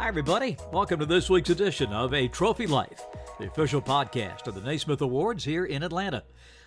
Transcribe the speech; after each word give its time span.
Hi, 0.00 0.08
everybody. 0.08 0.56
Welcome 0.72 0.98
to 1.00 1.06
this 1.06 1.28
week's 1.28 1.50
edition 1.50 1.92
of 1.92 2.14
A 2.14 2.26
Trophy 2.26 2.66
Life, 2.66 3.04
the 3.38 3.48
official 3.48 3.82
podcast 3.82 4.46
of 4.46 4.54
the 4.54 4.62
Naismith 4.62 5.02
Awards 5.02 5.44
here 5.44 5.66
in 5.66 5.82
Atlanta. 5.82 6.24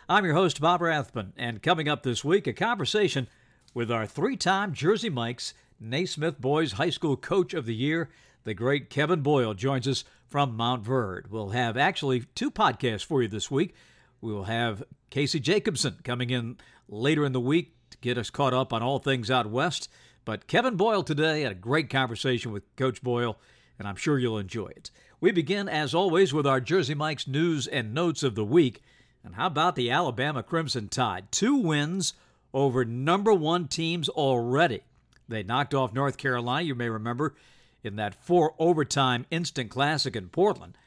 I'm 0.07 0.23
your 0.23 0.35
host, 0.35 0.61
Bob 0.61 0.81
Rathbun, 0.81 1.33
and 1.35 1.63
coming 1.63 1.89
up 1.89 2.03
this 2.03 2.23
week, 2.23 2.45
a 2.45 2.53
conversation 2.53 3.27
with 3.73 3.89
our 3.89 4.05
three 4.05 4.37
time 4.37 4.71
Jersey 4.71 5.09
Mike's 5.09 5.55
Naismith 5.79 6.39
Boys 6.39 6.73
High 6.73 6.91
School 6.91 7.17
Coach 7.17 7.55
of 7.55 7.65
the 7.65 7.73
Year, 7.73 8.11
the 8.43 8.53
great 8.53 8.91
Kevin 8.91 9.21
Boyle, 9.21 9.55
joins 9.55 9.87
us 9.87 10.03
from 10.29 10.55
Montverde. 10.55 11.27
We'll 11.31 11.49
have 11.49 11.75
actually 11.75 12.25
two 12.35 12.51
podcasts 12.51 13.03
for 13.03 13.23
you 13.23 13.27
this 13.27 13.49
week. 13.49 13.73
We 14.21 14.31
will 14.31 14.43
have 14.43 14.83
Casey 15.09 15.39
Jacobsen 15.39 15.97
coming 16.03 16.29
in 16.29 16.57
later 16.87 17.25
in 17.25 17.31
the 17.31 17.39
week 17.39 17.73
to 17.89 17.97
get 17.97 18.19
us 18.19 18.29
caught 18.29 18.53
up 18.53 18.71
on 18.71 18.83
all 18.83 18.99
things 18.99 19.31
out 19.31 19.49
west. 19.49 19.89
But 20.25 20.47
Kevin 20.47 20.77
Boyle 20.77 21.03
today 21.03 21.41
had 21.41 21.51
a 21.51 21.55
great 21.55 21.89
conversation 21.89 22.51
with 22.51 22.75
Coach 22.75 23.01
Boyle, 23.01 23.37
and 23.77 23.87
I'm 23.87 23.95
sure 23.95 24.17
you'll 24.17 24.37
enjoy 24.37 24.67
it. 24.67 24.89
We 25.19 25.31
begin, 25.31 25.67
as 25.67 25.93
always, 25.93 26.33
with 26.33 26.47
our 26.47 26.61
Jersey 26.61 26.93
Mike's 26.93 27.27
news 27.27 27.67
and 27.67 27.93
notes 27.93 28.23
of 28.23 28.35
the 28.35 28.45
week. 28.45 28.81
And 29.23 29.35
how 29.35 29.47
about 29.47 29.75
the 29.75 29.91
Alabama 29.91 30.43
Crimson 30.43 30.87
Tide? 30.87 31.31
Two 31.31 31.55
wins 31.55 32.13
over 32.53 32.85
number 32.85 33.33
one 33.33 33.67
teams 33.67 34.07
already. 34.09 34.81
They 35.27 35.43
knocked 35.43 35.73
off 35.73 35.93
North 35.93 36.17
Carolina, 36.17 36.67
you 36.67 36.75
may 36.75 36.89
remember, 36.89 37.35
in 37.83 37.95
that 37.97 38.15
four 38.15 38.53
overtime 38.59 39.25
instant 39.29 39.69
classic 39.69 40.15
in 40.15 40.29
Portland. 40.29 40.77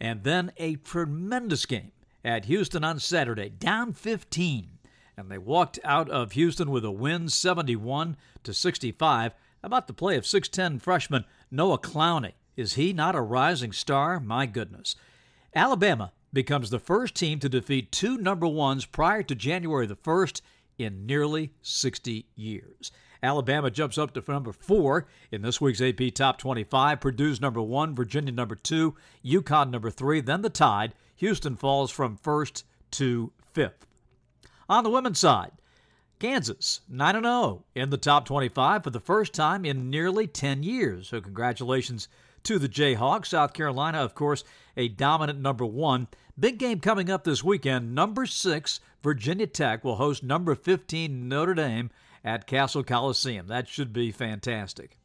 And 0.00 0.24
then 0.24 0.52
a 0.56 0.76
tremendous 0.76 1.66
game 1.66 1.92
at 2.24 2.46
Houston 2.46 2.82
on 2.82 2.98
Saturday, 2.98 3.48
down 3.48 3.92
15 3.92 4.71
and 5.16 5.30
they 5.30 5.38
walked 5.38 5.78
out 5.84 6.08
of 6.08 6.32
Houston 6.32 6.70
with 6.70 6.84
a 6.84 6.90
win 6.90 7.28
71 7.28 8.16
to 8.44 8.54
65. 8.54 9.32
About 9.62 9.86
the 9.86 9.92
play 9.92 10.16
of 10.16 10.24
6'10 10.24 10.80
freshman 10.80 11.24
Noah 11.50 11.78
Clowney. 11.78 12.32
Is 12.56 12.74
he 12.74 12.92
not 12.92 13.14
a 13.14 13.20
rising 13.20 13.72
star? 13.72 14.18
My 14.18 14.46
goodness. 14.46 14.96
Alabama 15.54 16.12
becomes 16.32 16.70
the 16.70 16.78
first 16.78 17.14
team 17.14 17.38
to 17.38 17.48
defeat 17.48 17.92
two 17.92 18.16
number 18.16 18.46
ones 18.46 18.86
prior 18.86 19.22
to 19.22 19.34
January 19.34 19.86
the 19.86 19.96
1st 19.96 20.40
in 20.78 21.06
nearly 21.06 21.52
60 21.62 22.26
years. 22.34 22.90
Alabama 23.22 23.70
jumps 23.70 23.98
up 23.98 24.12
to 24.12 24.24
number 24.26 24.52
four 24.52 25.06
in 25.30 25.42
this 25.42 25.60
week's 25.60 25.80
AP 25.80 26.12
Top 26.12 26.38
25. 26.38 27.00
Purdue's 27.00 27.40
number 27.40 27.62
one, 27.62 27.94
Virginia 27.94 28.32
number 28.32 28.56
two, 28.56 28.96
UConn 29.24 29.70
number 29.70 29.90
three, 29.90 30.20
then 30.20 30.42
the 30.42 30.50
Tide. 30.50 30.92
Houston 31.16 31.54
falls 31.54 31.92
from 31.92 32.16
first 32.16 32.64
to 32.92 33.32
fifth. 33.52 33.86
On 34.72 34.84
the 34.84 34.88
women's 34.88 35.18
side, 35.18 35.52
Kansas 36.18 36.80
9 36.88 37.22
0 37.22 37.62
in 37.74 37.90
the 37.90 37.98
top 37.98 38.24
25 38.24 38.84
for 38.84 38.88
the 38.88 39.00
first 39.00 39.34
time 39.34 39.66
in 39.66 39.90
nearly 39.90 40.26
10 40.26 40.62
years. 40.62 41.08
So, 41.08 41.20
congratulations 41.20 42.08
to 42.44 42.58
the 42.58 42.70
Jayhawks. 42.70 43.26
South 43.26 43.52
Carolina, 43.52 43.98
of 43.98 44.14
course, 44.14 44.44
a 44.74 44.88
dominant 44.88 45.40
number 45.40 45.66
one. 45.66 46.08
Big 46.40 46.56
game 46.56 46.80
coming 46.80 47.10
up 47.10 47.24
this 47.24 47.44
weekend. 47.44 47.94
Number 47.94 48.24
six, 48.24 48.80
Virginia 49.02 49.46
Tech 49.46 49.84
will 49.84 49.96
host 49.96 50.22
number 50.22 50.54
15, 50.54 51.28
Notre 51.28 51.52
Dame, 51.52 51.90
at 52.24 52.46
Cassell 52.46 52.82
Coliseum. 52.82 53.48
That 53.48 53.68
should 53.68 53.92
be 53.92 54.10
fantastic. 54.10 54.96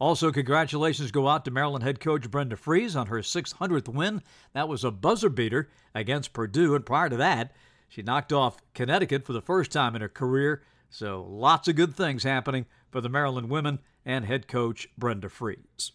Also, 0.00 0.32
congratulations 0.32 1.12
go 1.12 1.28
out 1.28 1.44
to 1.44 1.52
Maryland 1.52 1.84
head 1.84 2.00
coach 2.00 2.28
Brenda 2.28 2.56
Frese 2.56 2.98
on 2.98 3.06
her 3.06 3.20
600th 3.20 3.86
win. 3.86 4.22
That 4.54 4.68
was 4.68 4.82
a 4.82 4.90
buzzer 4.90 5.28
beater 5.28 5.68
against 5.94 6.32
Purdue, 6.32 6.74
and 6.74 6.84
prior 6.84 7.08
to 7.08 7.16
that, 7.18 7.54
she 7.94 8.02
knocked 8.02 8.32
off 8.32 8.56
Connecticut 8.74 9.24
for 9.24 9.32
the 9.32 9.40
first 9.40 9.70
time 9.70 9.94
in 9.94 10.02
her 10.02 10.08
career, 10.08 10.62
so 10.90 11.24
lots 11.30 11.68
of 11.68 11.76
good 11.76 11.94
things 11.94 12.24
happening 12.24 12.66
for 12.90 13.00
the 13.00 13.08
Maryland 13.08 13.48
women 13.48 13.78
and 14.04 14.24
head 14.24 14.48
coach 14.48 14.88
Brenda 14.98 15.28
Frese. 15.28 15.92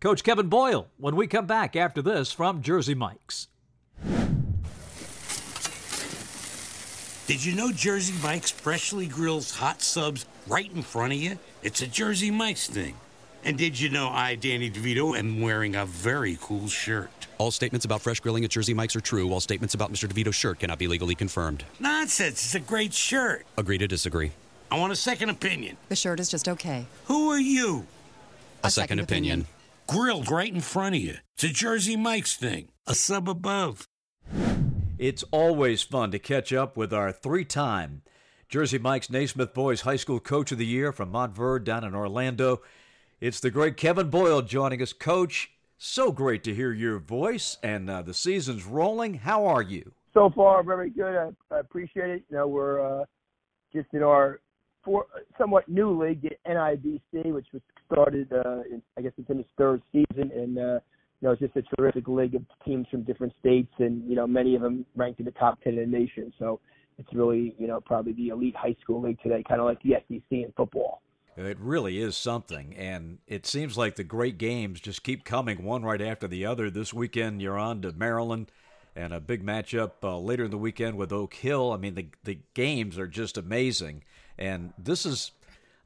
Coach 0.00 0.24
Kevin 0.24 0.48
Boyle, 0.48 0.88
when 0.96 1.14
we 1.14 1.26
come 1.26 1.44
back 1.44 1.76
after 1.76 2.00
this 2.00 2.32
from 2.32 2.62
Jersey 2.62 2.94
Mike's. 2.94 3.48
Did 7.26 7.44
you 7.44 7.54
know 7.54 7.70
Jersey 7.70 8.14
Mike's 8.22 8.50
freshly 8.50 9.06
grills 9.06 9.54
hot 9.54 9.82
subs 9.82 10.24
right 10.48 10.72
in 10.72 10.80
front 10.80 11.12
of 11.12 11.18
you? 11.18 11.38
It's 11.62 11.82
a 11.82 11.86
Jersey 11.86 12.30
Mike's 12.30 12.66
thing. 12.66 12.94
And 13.44 13.58
did 13.58 13.78
you 13.78 13.88
know 13.88 14.08
I, 14.08 14.36
Danny 14.36 14.70
DeVito, 14.70 15.18
am 15.18 15.40
wearing 15.40 15.74
a 15.74 15.84
very 15.84 16.38
cool 16.40 16.68
shirt? 16.68 17.10
All 17.38 17.50
statements 17.50 17.84
about 17.84 18.00
fresh 18.00 18.20
grilling 18.20 18.44
at 18.44 18.50
Jersey 18.50 18.72
Mike's 18.72 18.94
are 18.94 19.00
true. 19.00 19.32
All 19.32 19.40
statements 19.40 19.74
about 19.74 19.92
Mr. 19.92 20.08
DeVito's 20.08 20.36
shirt 20.36 20.60
cannot 20.60 20.78
be 20.78 20.86
legally 20.86 21.16
confirmed. 21.16 21.64
Nonsense. 21.80 22.44
It's 22.44 22.54
a 22.54 22.60
great 22.60 22.94
shirt. 22.94 23.44
Agree 23.56 23.78
to 23.78 23.88
disagree. 23.88 24.30
I 24.70 24.78
want 24.78 24.92
a 24.92 24.96
second 24.96 25.30
opinion. 25.30 25.76
The 25.88 25.96
shirt 25.96 26.20
is 26.20 26.28
just 26.28 26.48
okay. 26.48 26.86
Who 27.06 27.30
are 27.30 27.40
you? 27.40 27.86
A, 28.62 28.68
a 28.68 28.70
second, 28.70 28.98
second 28.98 28.98
opinion. 29.00 29.40
opinion. 29.40 29.46
Grilled 29.88 30.30
right 30.30 30.52
in 30.52 30.60
front 30.60 30.94
of 30.94 31.00
you. 31.00 31.16
It's 31.34 31.44
a 31.44 31.48
Jersey 31.48 31.96
Mike's 31.96 32.36
thing. 32.36 32.68
A 32.86 32.94
sub 32.94 33.28
above. 33.28 33.88
It's 34.98 35.24
always 35.32 35.82
fun 35.82 36.12
to 36.12 36.20
catch 36.20 36.52
up 36.52 36.76
with 36.76 36.92
our 36.92 37.10
three 37.10 37.44
time 37.44 38.02
Jersey 38.48 38.78
Mike's 38.78 39.10
Naismith 39.10 39.52
Boys 39.52 39.80
High 39.80 39.96
School 39.96 40.20
Coach 40.20 40.52
of 40.52 40.58
the 40.58 40.66
Year 40.66 40.92
from 40.92 41.10
Montverde 41.10 41.64
down 41.64 41.84
in 41.84 41.94
Orlando. 41.94 42.60
It's 43.22 43.38
the 43.38 43.52
great 43.52 43.76
Kevin 43.76 44.10
Boyle 44.10 44.42
joining 44.42 44.82
us. 44.82 44.92
Coach, 44.92 45.52
so 45.78 46.10
great 46.10 46.42
to 46.42 46.52
hear 46.52 46.72
your 46.72 46.98
voice, 46.98 47.56
and 47.62 47.88
uh, 47.88 48.02
the 48.02 48.14
season's 48.14 48.64
rolling. 48.64 49.14
How 49.14 49.46
are 49.46 49.62
you? 49.62 49.92
So 50.12 50.32
far, 50.34 50.64
very 50.64 50.90
good. 50.90 51.14
I, 51.14 51.28
I 51.54 51.60
appreciate 51.60 52.10
it. 52.10 52.24
You 52.28 52.38
know, 52.38 52.48
we're 52.48 52.80
uh, 52.80 53.04
just 53.72 53.86
in 53.92 54.02
our 54.02 54.40
for, 54.84 55.06
somewhat 55.38 55.68
new 55.68 56.02
league, 56.02 56.20
the 56.20 56.30
NIBC, 56.48 57.32
which 57.32 57.46
was 57.52 57.62
started, 57.86 58.32
uh, 58.32 58.62
in, 58.68 58.82
I 58.98 59.02
guess 59.02 59.12
it's 59.16 59.30
in 59.30 59.38
its 59.38 59.48
third 59.56 59.82
season, 59.92 60.32
and 60.34 60.58
uh, 60.58 60.80
you 61.20 61.28
know, 61.28 61.30
it's 61.30 61.42
just 61.42 61.54
a 61.54 61.62
terrific 61.76 62.08
league 62.08 62.34
of 62.34 62.42
teams 62.64 62.88
from 62.90 63.04
different 63.04 63.34
states, 63.38 63.72
and 63.78 64.02
you 64.10 64.16
know, 64.16 64.26
many 64.26 64.56
of 64.56 64.62
them 64.62 64.84
ranked 64.96 65.20
in 65.20 65.26
the 65.26 65.30
top 65.30 65.62
ten 65.62 65.74
in 65.74 65.92
the 65.92 65.96
nation. 65.96 66.32
So 66.40 66.58
it's 66.98 67.14
really, 67.14 67.54
you 67.56 67.68
know, 67.68 67.80
probably 67.80 68.14
the 68.14 68.30
elite 68.30 68.56
high 68.56 68.74
school 68.82 69.00
league 69.00 69.20
today, 69.22 69.44
kind 69.48 69.60
of 69.60 69.66
like 69.68 69.80
the 69.84 69.92
SEC 70.08 70.22
in 70.32 70.52
football. 70.56 71.02
It 71.36 71.58
really 71.58 71.98
is 71.98 72.16
something, 72.16 72.74
and 72.76 73.18
it 73.26 73.46
seems 73.46 73.78
like 73.78 73.96
the 73.96 74.04
great 74.04 74.36
games 74.36 74.80
just 74.80 75.02
keep 75.02 75.24
coming 75.24 75.64
one 75.64 75.82
right 75.82 76.00
after 76.00 76.28
the 76.28 76.44
other. 76.44 76.68
This 76.68 76.92
weekend, 76.92 77.40
you're 77.40 77.58
on 77.58 77.80
to 77.82 77.92
Maryland, 77.92 78.52
and 78.94 79.14
a 79.14 79.20
big 79.20 79.44
matchup 79.44 79.92
uh, 80.02 80.18
later 80.18 80.44
in 80.44 80.50
the 80.50 80.58
weekend 80.58 80.98
with 80.98 81.10
Oak 81.10 81.32
Hill. 81.34 81.72
I 81.72 81.78
mean, 81.78 81.94
the 81.94 82.08
the 82.24 82.38
games 82.52 82.98
are 82.98 83.06
just 83.06 83.38
amazing, 83.38 84.04
and 84.36 84.74
this 84.76 85.06
is, 85.06 85.32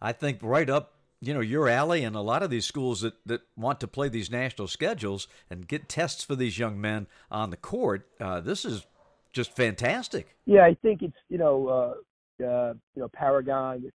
I 0.02 0.10
think, 0.10 0.40
right 0.42 0.68
up 0.68 0.94
you 1.20 1.32
know 1.32 1.40
your 1.40 1.68
alley, 1.68 2.02
and 2.02 2.16
a 2.16 2.20
lot 2.20 2.42
of 2.42 2.50
these 2.50 2.66
schools 2.66 3.02
that 3.02 3.14
that 3.24 3.42
want 3.56 3.78
to 3.80 3.86
play 3.86 4.08
these 4.08 4.30
national 4.30 4.66
schedules 4.66 5.28
and 5.48 5.68
get 5.68 5.88
tests 5.88 6.24
for 6.24 6.34
these 6.34 6.58
young 6.58 6.80
men 6.80 7.06
on 7.30 7.50
the 7.50 7.56
court. 7.56 8.08
Uh, 8.20 8.40
this 8.40 8.64
is 8.64 8.84
just 9.32 9.54
fantastic. 9.54 10.34
Yeah, 10.44 10.64
I 10.64 10.74
think 10.74 11.02
it's 11.02 11.16
you 11.28 11.38
know. 11.38 11.68
Uh, 11.68 11.94
uh, 12.41 12.74
you 12.94 13.02
know, 13.02 13.08
Paragon, 13.12 13.91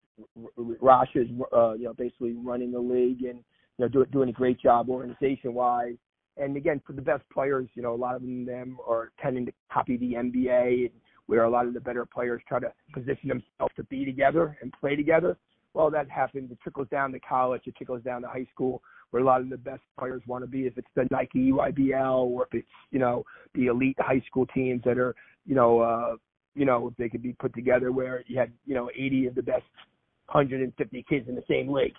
Rasha's, 0.57 1.29
uh, 1.55 1.73
you 1.73 1.85
know, 1.85 1.95
basically 1.95 2.33
running 2.33 2.73
the 2.73 2.79
league 2.79 3.23
and, 3.23 3.39
you 3.79 3.87
know, 3.87 3.89
do, 3.89 4.05
doing 4.07 4.29
a 4.29 4.33
great 4.33 4.61
job 4.61 4.89
organization 4.89 5.55
wise. 5.55 5.97
And 6.37 6.57
again, 6.57 6.81
for 6.87 6.93
the 6.93 7.03
best 7.03 7.23
players, 7.33 7.69
you 7.75 7.83
know, 7.83 7.95
a 7.95 7.97
lot 7.97 8.17
of 8.17 8.23
them 8.23 8.79
are 8.87 9.13
tending 9.21 9.47
to 9.47 9.53
copy 9.73 9.97
the 9.97 10.15
NBA, 10.15 10.91
where 11.27 11.45
a 11.45 11.51
lot 11.51 11.67
of 11.67 11.75
the 11.75 11.81
better 11.81 12.07
players 12.07 12.43
try 12.49 12.61
to 12.61 12.73
position 12.93 13.29
themselves 13.29 13.75
to 13.77 13.85
be 13.85 14.05
together 14.05 14.59
and 14.63 14.73
play 14.81 14.97
together. 14.97 15.37
Well, 15.75 15.91
that 15.91 16.11
happens. 16.11 16.51
It 16.51 16.59
trickles 16.63 16.89
down 16.89 17.13
to 17.13 17.21
college. 17.21 17.63
It 17.67 17.77
trickles 17.77 18.03
down 18.03 18.23
to 18.23 18.29
high 18.29 18.47
school, 18.53 18.83
where 19.11 19.23
a 19.23 19.27
lot 19.27 19.41
of 19.41 19.51
the 19.51 19.57
best 19.57 19.83
players 19.99 20.23
want 20.27 20.43
to 20.43 20.49
be. 20.51 20.67
If 20.67 20.77
it's 20.77 20.89
the 20.97 21.07
Nike 21.11 21.53
EYBL, 21.53 22.27
or 22.27 22.45
if 22.45 22.55
it's 22.55 22.69
you 22.91 22.99
know 22.99 23.25
the 23.55 23.67
elite 23.67 23.97
high 24.01 24.23
school 24.27 24.47
teams 24.47 24.83
that 24.85 24.99
are 24.99 25.15
you 25.47 25.55
know 25.55 25.81
uh, 25.81 26.17
you 26.61 26.67
know 26.67 26.93
they 26.99 27.09
could 27.09 27.23
be 27.23 27.33
put 27.33 27.55
together 27.55 27.91
where 27.91 28.23
you 28.27 28.39
had 28.39 28.53
you 28.67 28.75
know 28.75 28.91
80 28.95 29.29
of 29.29 29.35
the 29.35 29.43
best 29.43 29.65
150 30.27 31.05
kids 31.09 31.27
in 31.27 31.35
the 31.35 31.43
same 31.49 31.73
league, 31.73 31.95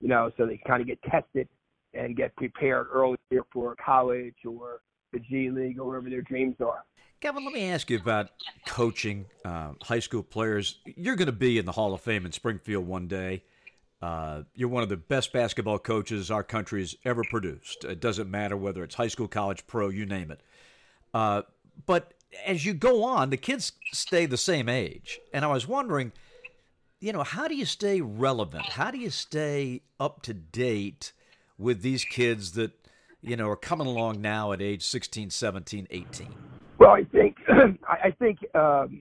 you 0.00 0.08
know, 0.08 0.32
so 0.36 0.46
they 0.46 0.60
kind 0.66 0.80
of 0.80 0.86
get 0.86 1.00
tested 1.02 1.46
and 1.92 2.16
get 2.16 2.34
prepared 2.36 2.86
earlier 2.90 3.44
for 3.52 3.76
college 3.84 4.34
or 4.48 4.80
the 5.12 5.20
G 5.20 5.50
League 5.50 5.78
or 5.78 5.86
wherever 5.86 6.08
their 6.08 6.22
dreams 6.22 6.56
are. 6.60 6.84
Kevin, 7.20 7.44
let 7.44 7.52
me 7.52 7.68
ask 7.68 7.90
you 7.90 7.98
about 7.98 8.30
coaching 8.66 9.26
uh, 9.44 9.72
high 9.82 9.98
school 9.98 10.22
players. 10.22 10.78
You're 10.86 11.16
going 11.16 11.26
to 11.26 11.32
be 11.32 11.58
in 11.58 11.66
the 11.66 11.72
Hall 11.72 11.92
of 11.92 12.00
Fame 12.00 12.24
in 12.24 12.32
Springfield 12.32 12.86
one 12.86 13.08
day. 13.08 13.44
Uh, 14.00 14.42
you're 14.54 14.68
one 14.68 14.82
of 14.82 14.88
the 14.88 14.96
best 14.96 15.32
basketball 15.32 15.78
coaches 15.78 16.30
our 16.30 16.44
country's 16.44 16.96
ever 17.04 17.24
produced. 17.24 17.84
It 17.84 18.00
doesn't 18.00 18.30
matter 18.30 18.56
whether 18.56 18.82
it's 18.84 18.94
high 18.94 19.08
school, 19.08 19.28
college, 19.28 19.66
pro, 19.66 19.88
you 19.88 20.06
name 20.06 20.30
it. 20.30 20.40
Uh, 21.12 21.42
but 21.86 22.14
as 22.46 22.64
you 22.64 22.74
go 22.74 23.04
on, 23.04 23.30
the 23.30 23.36
kids 23.36 23.72
stay 23.92 24.26
the 24.26 24.36
same 24.36 24.68
age. 24.68 25.20
And 25.32 25.44
I 25.44 25.48
was 25.48 25.66
wondering– 25.66 26.12
you 27.00 27.12
know, 27.12 27.22
how 27.22 27.48
do 27.48 27.54
you 27.54 27.64
stay 27.64 28.00
relevant? 28.00 28.66
How 28.70 28.90
do 28.90 28.98
you 28.98 29.10
stay 29.10 29.82
up 30.00 30.22
to 30.22 30.34
date 30.34 31.12
with 31.56 31.82
these 31.82 32.04
kids 32.04 32.52
that, 32.52 32.72
you 33.22 33.36
know, 33.36 33.48
are 33.48 33.56
coming 33.56 33.86
along 33.86 34.20
now 34.20 34.52
at 34.52 34.60
age 34.60 34.84
16, 34.84 35.30
17, 35.30 35.86
18? 35.90 36.34
Well, 36.78 36.90
I 36.90 37.04
think, 37.04 37.36
I 37.88 38.12
think, 38.18 38.38
um, 38.54 39.00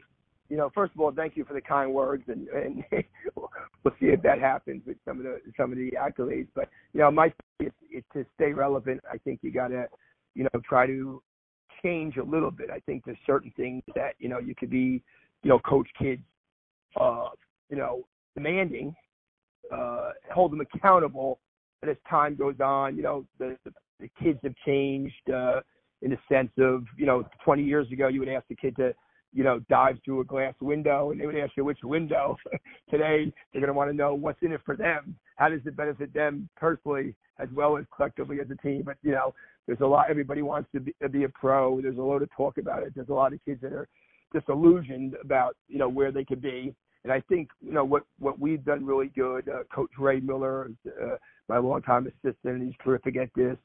you 0.50 0.58
know, 0.58 0.70
first 0.74 0.94
of 0.94 1.02
all, 1.02 1.12
thank 1.12 1.36
you 1.36 1.44
for 1.44 1.54
the 1.54 1.62
kind 1.62 1.92
words, 1.92 2.24
and, 2.28 2.48
and 2.50 2.84
we'll 3.36 3.94
see 4.00 4.08
if 4.08 4.22
that 4.22 4.40
happens 4.40 4.84
with 4.86 4.98
some 5.06 5.18
of 5.18 5.24
the 5.24 5.42
some 5.58 5.72
of 5.72 5.78
the 5.78 5.92
accolades. 5.92 6.48
But 6.56 6.70
you 6.94 7.02
know, 7.02 7.12
my 7.12 7.34
it's, 7.60 7.76
it's 7.92 8.08
to 8.14 8.26
stay 8.36 8.54
relevant, 8.54 9.02
I 9.12 9.18
think 9.18 9.40
you 9.42 9.52
got 9.52 9.68
to, 9.70 9.88
you 10.36 10.44
know, 10.44 10.62
try 10.64 10.88
to 10.88 11.22
change 11.84 12.18
a 12.18 12.24
little 12.24 12.52
bit. 12.52 12.70
I 12.70 12.80
think 12.80 13.06
there's 13.06 13.18
certain 13.26 13.52
things 13.58 13.84
that 13.96 14.14
you 14.20 14.30
know 14.30 14.40
you 14.40 14.56
could 14.56 14.70
be, 14.70 15.02
you 15.44 15.50
know, 15.50 15.60
coach 15.60 15.88
kids, 16.00 16.22
uh, 17.00 17.30
you 17.70 17.78
know, 17.78 18.06
demanding, 18.36 18.96
uh, 19.72 20.12
hold 20.34 20.52
them 20.52 20.62
accountable. 20.62 21.40
But 21.80 21.90
as 21.90 21.98
time 22.10 22.36
goes 22.36 22.60
on, 22.60 22.96
you 22.96 23.04
know, 23.04 23.26
the 23.40 23.58
the, 23.64 23.72
the 24.00 24.10
kids 24.22 24.40
have 24.44 24.56
changed 24.66 25.30
uh, 25.30 25.62
in 26.02 26.12
the 26.12 26.18
sense 26.30 26.52
of, 26.60 26.84
you 26.98 27.06
know, 27.06 27.24
20 27.44 27.64
years 27.64 27.92
ago 27.92 28.08
you 28.08 28.20
would 28.20 28.30
ask 28.30 28.48
the 28.48 28.56
kid 28.56 28.76
to 28.78 28.94
you 29.38 29.44
know, 29.44 29.60
dive 29.70 30.00
through 30.04 30.20
a 30.20 30.24
glass 30.24 30.56
window 30.62 31.12
and 31.12 31.22
they 31.22 31.28
would 31.28 31.38
ask 31.38 31.52
you 31.56 31.64
which 31.64 31.78
window. 31.84 32.36
Today, 32.90 33.32
they're 33.54 33.62
going 33.62 33.68
to 33.68 33.74
want 33.74 33.88
to 33.88 33.96
know 33.96 34.16
what's 34.16 34.42
in 34.42 34.52
it 34.52 34.62
for 34.66 34.76
them. 34.76 35.16
How 35.36 35.48
does 35.48 35.60
it 35.64 35.78
benefit 35.78 36.12
them 36.12 36.50
personally 36.58 37.14
as 37.38 37.48
well 37.54 37.78
as 37.78 37.86
collectively 37.96 38.40
as 38.42 38.48
a 38.50 38.56
team? 38.68 38.82
But, 38.84 38.98
you 39.04 39.12
know, 39.12 39.36
there's 39.68 39.80
a 39.82 39.86
lot, 39.86 40.08
everybody 40.10 40.42
wants 40.42 40.70
to 40.74 40.80
be, 40.80 40.96
be 41.12 41.26
a 41.26 41.30
pro. 41.30 41.80
There's 41.80 42.00
a 42.00 42.02
lot 42.02 42.24
of 42.24 42.30
talk 42.36 42.58
about 42.58 42.82
it. 42.82 42.96
There's 42.96 43.10
a 43.10 43.14
lot 43.14 43.32
of 43.32 43.40
kids 43.46 43.62
that 43.62 43.74
are 43.74 43.88
disillusioned 44.34 45.14
about, 45.24 45.56
you 45.68 45.78
know, 45.78 45.88
where 45.88 46.12
they 46.12 46.26
could 46.26 46.42
be. 46.42 46.74
And 47.04 47.14
I 47.14 47.22
think, 47.30 47.50
you 47.62 47.74
know, 47.74 47.86
what, 47.86 48.06
what 48.18 48.40
we've 48.40 48.66
done 48.66 48.84
really 48.84 49.12
good, 49.16 49.48
uh, 49.50 49.66
Coach 49.72 49.92
Ray 50.00 50.20
Miller, 50.20 50.72
uh, 50.88 51.18
my 51.48 51.60
longtime 51.60 52.08
assistant, 52.08 52.64
he's 52.64 52.74
terrific 52.84 53.18
at 53.18 53.30
this. 53.36 53.56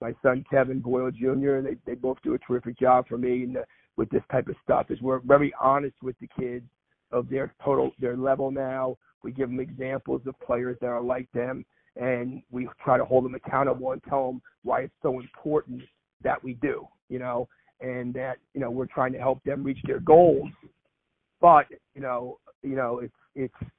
My 0.00 0.14
son 0.22 0.44
Kevin 0.48 0.78
Boyle 0.78 1.10
Jr., 1.10 1.62
they, 1.62 1.76
they 1.84 1.96
both 1.96 2.18
do 2.22 2.34
a 2.34 2.38
terrific 2.38 2.78
job 2.78 3.08
for 3.08 3.18
me. 3.18 3.42
And, 3.42 3.56
uh, 3.56 3.62
with 3.96 4.10
this 4.10 4.22
type 4.30 4.48
of 4.48 4.56
stuff 4.62 4.90
is 4.90 5.00
we're 5.00 5.20
very 5.20 5.52
honest 5.60 5.94
with 6.02 6.16
the 6.20 6.28
kids 6.38 6.66
of 7.12 7.28
their 7.28 7.54
total 7.64 7.92
their 7.98 8.16
level 8.16 8.50
now. 8.50 8.96
We 9.22 9.32
give 9.32 9.48
them 9.48 9.60
examples 9.60 10.22
of 10.26 10.38
players 10.40 10.76
that 10.80 10.88
are 10.88 11.02
like 11.02 11.30
them, 11.32 11.64
and 11.96 12.42
we 12.50 12.68
try 12.84 12.98
to 12.98 13.04
hold 13.04 13.24
them 13.24 13.34
accountable 13.34 13.92
and 13.92 14.02
tell 14.08 14.26
them 14.26 14.42
why 14.62 14.82
it's 14.82 14.94
so 15.02 15.20
important 15.20 15.82
that 16.22 16.42
we 16.42 16.54
do, 16.54 16.86
you 17.08 17.18
know, 17.18 17.48
and 17.80 18.12
that 18.14 18.36
you 18.54 18.60
know 18.60 18.70
we're 18.70 18.86
trying 18.86 19.12
to 19.12 19.18
help 19.18 19.42
them 19.44 19.64
reach 19.64 19.80
their 19.84 20.00
goals. 20.00 20.50
But 21.40 21.66
you 21.94 22.02
know, 22.02 22.38
you 22.62 22.76
know, 22.76 23.00
it's 23.00 23.14
it's 23.34 23.70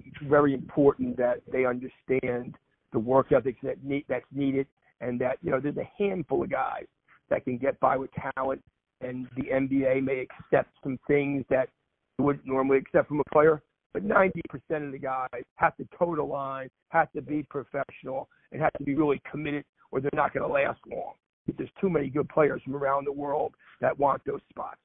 it's 0.00 0.28
very 0.28 0.54
important 0.54 1.16
that 1.16 1.40
they 1.50 1.64
understand 1.64 2.56
the 2.92 2.98
work 2.98 3.32
ethic 3.32 3.56
that 3.62 3.82
need, 3.82 4.04
that's 4.08 4.24
needed, 4.32 4.66
and 5.00 5.20
that 5.20 5.38
you 5.42 5.50
know 5.50 5.60
there's 5.60 5.76
a 5.76 5.90
handful 5.98 6.42
of 6.42 6.50
guys 6.50 6.86
that 7.30 7.44
can 7.44 7.56
get 7.56 7.78
by 7.80 7.96
with 7.96 8.10
talent 8.36 8.62
and 9.04 9.28
the 9.36 9.44
NBA 9.44 10.02
may 10.02 10.20
accept 10.26 10.70
some 10.82 10.98
things 11.06 11.44
that 11.50 11.68
you 12.18 12.24
wouldn't 12.24 12.46
normally 12.46 12.78
accept 12.78 13.08
from 13.08 13.20
a 13.20 13.30
player. 13.32 13.62
But 13.92 14.06
90% 14.06 14.32
of 14.86 14.92
the 14.92 14.98
guys 14.98 15.28
have 15.56 15.76
to 15.76 15.86
toe 15.96 16.16
the 16.16 16.22
line, 16.22 16.68
have 16.88 17.12
to 17.12 17.22
be 17.22 17.46
professional, 17.48 18.28
and 18.50 18.60
have 18.60 18.72
to 18.78 18.84
be 18.84 18.94
really 18.94 19.22
committed, 19.30 19.64
or 19.92 20.00
they're 20.00 20.10
not 20.14 20.34
going 20.34 20.46
to 20.46 20.52
last 20.52 20.80
long. 20.90 21.12
There's 21.56 21.70
too 21.80 21.90
many 21.90 22.08
good 22.08 22.28
players 22.28 22.60
from 22.64 22.74
around 22.74 23.06
the 23.06 23.12
world 23.12 23.54
that 23.80 23.96
want 23.96 24.22
those 24.24 24.40
spots, 24.50 24.80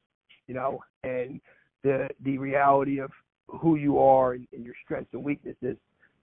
you 0.48 0.54
know. 0.54 0.80
And 1.04 1.40
the 1.84 2.10
the 2.24 2.38
reality 2.38 3.00
of 3.00 3.10
who 3.48 3.78
you 3.78 3.98
are 3.98 4.34
and, 4.34 4.46
and 4.54 4.66
your 4.66 4.76
strengths 4.84 5.14
and 5.14 5.24
weaknesses, 5.24 5.78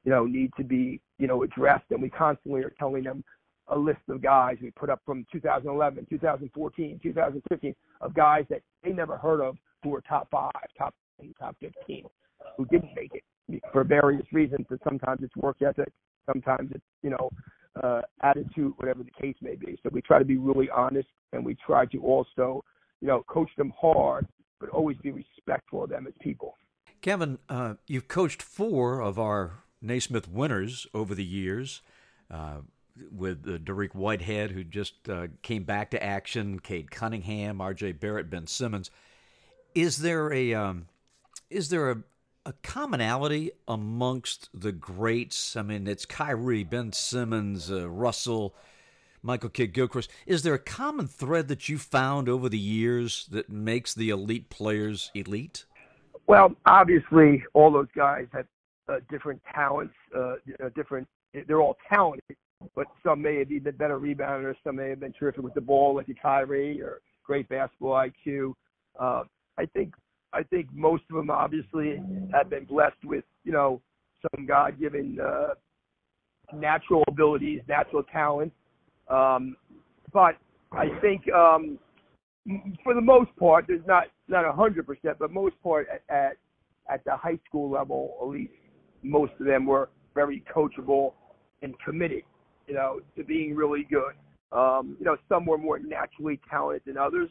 you 0.05 0.11
know, 0.11 0.27
need 0.27 0.51
to 0.59 0.63
be 0.63 1.01
you 1.19 1.27
know 1.27 1.43
addressed. 1.43 1.87
And 1.91 2.03
we 2.03 2.11
constantly 2.11 2.63
are 2.63 2.73
telling 2.79 3.05
them 3.05 3.25
a 3.69 3.79
list 3.79 4.01
of 4.09 4.23
guys 4.23 4.57
we 4.63 4.71
put 4.71 4.91
up 4.91 5.01
from 5.05 5.27
2011, 5.33 6.07
2014, 6.09 7.01
2015 7.03 7.75
of 8.01 8.15
guys 8.15 8.45
that 8.49 8.63
they 8.83 8.91
never 8.91 9.17
heard 9.17 9.41
of 9.41 9.57
who 9.83 9.91
were 9.91 10.01
top 10.03 10.29
five, 10.31 10.53
top 10.77 10.95
10, 11.21 11.35
top 11.39 11.57
15, 11.61 12.05
who 12.57 12.65
didn't 12.67 12.95
make 12.95 13.13
it 13.49 13.63
for 13.73 13.85
various 13.85 14.27
reasons. 14.33 14.67
But 14.69 14.79
sometimes 14.85 15.21
it's 15.23 15.37
work 15.37 15.57
ethic, 15.63 15.93
sometimes 16.31 16.71
it's 16.75 16.85
you 17.03 17.11
know 17.11 17.31
uh, 17.83 18.03
attitude, 18.23 18.73
whatever 18.77 19.03
the 19.03 19.11
case 19.21 19.37
may 19.41 19.57
be. 19.57 19.79
So 19.83 19.91
we 19.93 20.01
try 20.01 20.19
to 20.19 20.25
be 20.25 20.37
really 20.37 20.71
honest, 20.71 21.09
and 21.33 21.45
we 21.45 21.57
try 21.67 21.87
to 21.87 21.99
also 22.03 22.65
you 23.01 23.09
know 23.09 23.25
coach 23.29 23.51
them 23.57 23.73
hard, 23.79 24.27
but 24.61 24.69
always 24.71 24.97
be 24.99 25.13
respectful 25.13 25.85
of 25.85 25.91
them 25.91 26.07
as 26.07 26.15
people. 26.21 26.55
Kevin, 27.01 27.39
uh, 27.49 27.75
you've 27.87 28.09
coached 28.09 28.43
four 28.43 29.01
of 29.01 29.19
our 29.19 29.59
Naismith 29.81 30.29
winners 30.29 30.87
over 30.95 31.15
the 31.15 31.25
years. 31.25 31.83
Uh, 32.31 32.61
with 33.11 33.47
uh, 33.47 33.59
Dariq 33.59 33.95
Whitehead, 33.95 34.51
who 34.51 34.65
just 34.65 35.09
uh, 35.09 35.29
came 35.43 35.65
back 35.65 35.91
to 35.91 36.03
action, 36.03 36.61
Cade 36.61 36.91
Cunningham, 36.91 37.61
R.J. 37.61 37.93
Barrett, 37.93 38.31
Ben 38.31 38.47
Simmons. 38.47 38.91
Is 39.75 39.99
there 39.99 40.33
a 40.33 40.55
um, 40.55 40.87
is 41.51 41.69
there 41.69 41.91
a, 41.91 42.03
a 42.45 42.53
commonality 42.63 43.51
amongst 43.69 44.49
the 44.55 44.73
greats? 44.73 45.57
I 45.57 45.63
mean, 45.63 45.87
it's 45.87 46.07
Kyrie, 46.07 46.65
Ben 46.65 46.93
Simmons, 46.93 47.71
uh, 47.71 47.89
Russell, 47.89 48.55
Michael 49.23 49.51
Kidd 49.51 49.73
Gilchrist. 49.73 50.11
Is 50.27 50.43
there 50.43 50.55
a 50.55 50.59
common 50.59 51.07
thread 51.07 51.49
that 51.49 51.69
you 51.69 51.79
found 51.79 52.29
over 52.29 52.49
the 52.49 52.59
years 52.59 53.27
that 53.31 53.51
makes 53.51 53.95
the 53.95 54.11
elite 54.11 54.51
players 54.51 55.11
elite? 55.15 55.67
Well, 56.27 56.55
obviously, 56.65 57.45
all 57.53 57.71
those 57.71 57.89
guys 57.95 58.27
have 58.33 58.47
uh, 58.89 58.97
different 59.11 59.41
talents, 59.55 59.95
uh, 60.17 60.37
different. 60.75 61.07
They're 61.47 61.61
all 61.61 61.77
talented, 61.93 62.37
but 62.75 62.87
some 63.05 63.23
may 63.23 63.39
have 63.39 63.49
been 63.49 63.77
better 63.77 63.99
rebounders. 63.99 64.55
Some 64.65 64.77
may 64.77 64.91
have 64.91 65.01
been 65.01 65.13
terrific 65.13 65.43
with 65.43 65.55
the 65.55 65.61
ball, 65.61 65.95
like 65.97 66.09
a 66.09 66.15
Kyrie, 66.15 66.81
or 66.81 67.01
great 67.25 67.49
basketball 67.49 67.93
IQ. 67.93 68.53
Uh, 68.99 69.25
I 69.59 69.67
think 69.67 69.95
I 70.33 70.43
think 70.43 70.69
most 70.73 71.05
of 71.11 71.17
them 71.17 71.31
obviously 71.31 72.01
have 72.33 72.51
been 72.51 72.65
blessed 72.65 73.05
with 73.05 73.25
you 73.45 73.53
know 73.53 73.81
some 74.23 74.47
God-given 74.47 75.19
uh, 75.23 75.55
natural 76.55 77.05
abilities, 77.09 77.61
natural 77.69 78.03
talent. 78.05 78.53
Um, 79.09 79.57
but 80.13 80.37
I 80.73 80.87
think 81.01 81.23
um, 81.33 81.79
for 82.83 82.95
the 82.95 83.01
most 83.01 83.35
part, 83.37 83.67
there's 83.69 83.87
not 83.87 84.05
not 84.29 84.45
a 84.45 84.53
hundred 84.53 84.87
percent, 84.87 85.19
but 85.19 85.31
most 85.31 85.61
part 85.63 85.89
at, 85.93 86.03
at 86.15 86.37
at 86.89 87.05
the 87.05 87.17
high 87.17 87.39
school 87.47 87.71
level, 87.71 88.17
at 88.23 88.29
least 88.29 88.53
most 89.03 89.33
of 89.41 89.47
them 89.47 89.67
were 89.67 89.91
very 90.15 90.43
coachable 90.55 91.13
and 91.63 91.75
committed 91.85 92.23
you 92.67 92.75
know, 92.75 93.01
to 93.17 93.25
being 93.25 93.55
really 93.55 93.87
good. 93.91 94.15
Um, 94.53 94.97
you 94.99 95.05
know, 95.05 95.17
some 95.29 95.45
were 95.45 95.59
more 95.59 95.79
naturally 95.79 96.41
talented 96.49 96.83
than 96.87 96.97
others. 96.97 97.31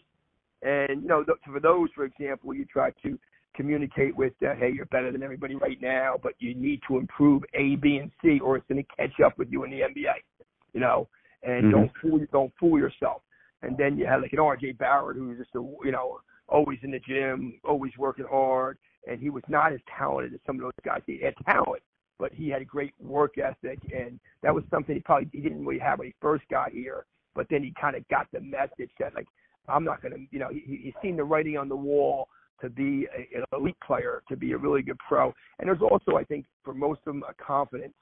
And, 0.61 1.01
you 1.03 1.07
know, 1.07 1.23
th- 1.23 1.37
for 1.45 1.59
those, 1.59 1.89
for 1.95 2.05
example, 2.05 2.53
you 2.53 2.65
try 2.65 2.91
to 3.03 3.17
communicate 3.55 4.15
with 4.15 4.33
that, 4.41 4.57
hey, 4.57 4.71
you're 4.73 4.85
better 4.87 5.11
than 5.11 5.23
everybody 5.23 5.55
right 5.55 5.81
now, 5.81 6.15
but 6.21 6.33
you 6.39 6.53
need 6.53 6.81
to 6.87 6.97
improve 6.97 7.43
A, 7.53 7.75
B, 7.77 7.97
and 7.97 8.11
C, 8.21 8.39
or 8.39 8.57
it's 8.57 8.65
going 8.67 8.83
to 8.83 8.95
catch 8.97 9.19
up 9.25 9.37
with 9.37 9.49
you 9.51 9.63
in 9.63 9.71
the 9.71 9.79
NBA, 9.79 10.13
you 10.73 10.79
know, 10.79 11.07
and 11.43 11.65
mm-hmm. 11.65 11.71
don't 11.71 11.91
fool 12.01 12.25
don't 12.31 12.53
fool 12.59 12.77
yourself. 12.77 13.21
And 13.61 13.77
then 13.77 13.97
you 13.97 14.05
have 14.05 14.21
like 14.21 14.33
an 14.33 14.39
RJ 14.39 14.77
Barrett 14.77 15.17
who's 15.17 15.37
just 15.37 15.55
a, 15.55 15.59
you 15.83 15.91
know, 15.91 16.19
always 16.47 16.79
in 16.83 16.91
the 16.91 16.99
gym, 16.99 17.59
always 17.63 17.91
working 17.97 18.25
hard, 18.29 18.77
and 19.07 19.19
he 19.19 19.29
was 19.29 19.43
not 19.47 19.73
as 19.73 19.79
talented 19.97 20.33
as 20.33 20.39
some 20.45 20.57
of 20.57 20.61
those 20.61 20.71
guys. 20.83 21.01
He 21.05 21.19
had 21.23 21.33
talent, 21.45 21.81
but 22.19 22.33
he 22.33 22.49
had 22.49 22.61
a 22.61 22.65
great 22.65 22.93
work 22.99 23.37
ethic, 23.37 23.79
and 23.93 24.19
that 24.41 24.53
was 24.53 24.63
something 24.69 24.95
he 24.95 25.01
probably 25.01 25.29
he 25.31 25.41
didn't 25.41 25.65
really 25.65 25.79
have 25.79 25.99
when 25.99 26.07
he 26.07 26.15
first 26.21 26.43
got 26.49 26.71
here. 26.71 27.05
But 27.33 27.47
then 27.49 27.63
he 27.63 27.73
kind 27.79 27.95
of 27.95 28.07
got 28.07 28.27
the 28.31 28.39
message 28.39 28.91
that 28.99 29.13
like 29.15 29.27
I'm 29.67 29.83
not 29.83 30.01
going 30.01 30.13
to, 30.13 30.19
you 30.31 30.39
know, 30.39 30.49
he, 30.49 30.81
he's 30.83 30.93
seen 31.01 31.17
the 31.17 31.23
writing 31.23 31.57
on 31.57 31.69
the 31.69 31.75
wall 31.75 32.27
to 32.61 32.69
be 32.69 33.07
a, 33.15 33.37
an 33.37 33.43
elite 33.53 33.77
player, 33.85 34.23
to 34.29 34.35
be 34.35 34.53
a 34.53 34.57
really 34.57 34.81
good 34.81 34.97
pro. 35.07 35.33
And 35.59 35.67
there's 35.67 35.81
also, 35.81 36.17
I 36.17 36.23
think, 36.23 36.45
for 36.63 36.73
most 36.73 36.99
of 37.05 37.13
them, 37.13 37.23
a 37.27 37.33
confidence 37.43 37.93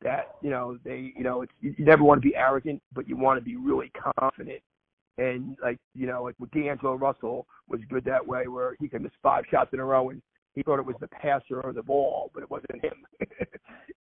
that 0.00 0.36
you 0.42 0.50
know 0.50 0.78
they, 0.84 1.12
you 1.16 1.24
know, 1.24 1.42
it's 1.42 1.52
you 1.60 1.74
never 1.78 2.04
want 2.04 2.22
to 2.22 2.28
be 2.28 2.36
arrogant, 2.36 2.80
but 2.92 3.08
you 3.08 3.16
want 3.16 3.38
to 3.38 3.44
be 3.44 3.56
really 3.56 3.90
confident. 4.18 4.60
And 5.18 5.56
like 5.60 5.78
you 5.94 6.06
know, 6.06 6.22
like 6.22 6.36
with 6.38 6.50
D'Angelo 6.52 6.94
Russell 6.94 7.46
was 7.68 7.80
good 7.90 8.04
that 8.04 8.24
way, 8.24 8.46
where 8.46 8.76
he 8.78 8.88
could 8.88 9.02
miss 9.02 9.12
five 9.22 9.44
shots 9.50 9.70
in 9.72 9.80
a 9.80 9.84
row 9.84 10.10
and 10.10 10.22
he 10.54 10.62
thought 10.62 10.78
it 10.78 10.86
was 10.86 10.96
the 11.00 11.08
passer 11.08 11.60
or 11.60 11.72
the 11.72 11.82
ball, 11.82 12.30
but 12.34 12.42
it 12.42 12.50
wasn't 12.50 12.84
him. 12.84 13.04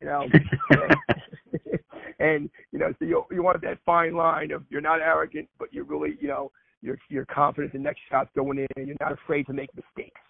you 0.02 0.08
know, 0.08 0.26
and 2.20 2.50
you 2.72 2.80
know, 2.80 2.94
so 3.00 3.06
you 3.06 3.24
you 3.32 3.44
want 3.44 3.62
that 3.62 3.78
fine 3.86 4.16
line 4.16 4.52
of 4.52 4.64
you're 4.70 4.82
not 4.82 5.02
arrogant, 5.02 5.48
but 5.60 5.74
you're 5.74 5.86
really, 5.86 6.18
you 6.20 6.28
know, 6.28 6.52
you're 6.82 6.98
you're 7.10 7.26
confident 7.26 7.74
the 7.74 7.80
next 7.80 8.02
shot's 8.10 8.30
going 8.36 8.60
in, 8.60 8.68
and 8.76 8.88
you're 8.88 8.98
not 9.00 9.12
afraid 9.12 9.46
to 9.48 9.54
make 9.54 9.70
mistakes. 9.76 10.22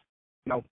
You 0.45 0.53
know, 0.53 0.63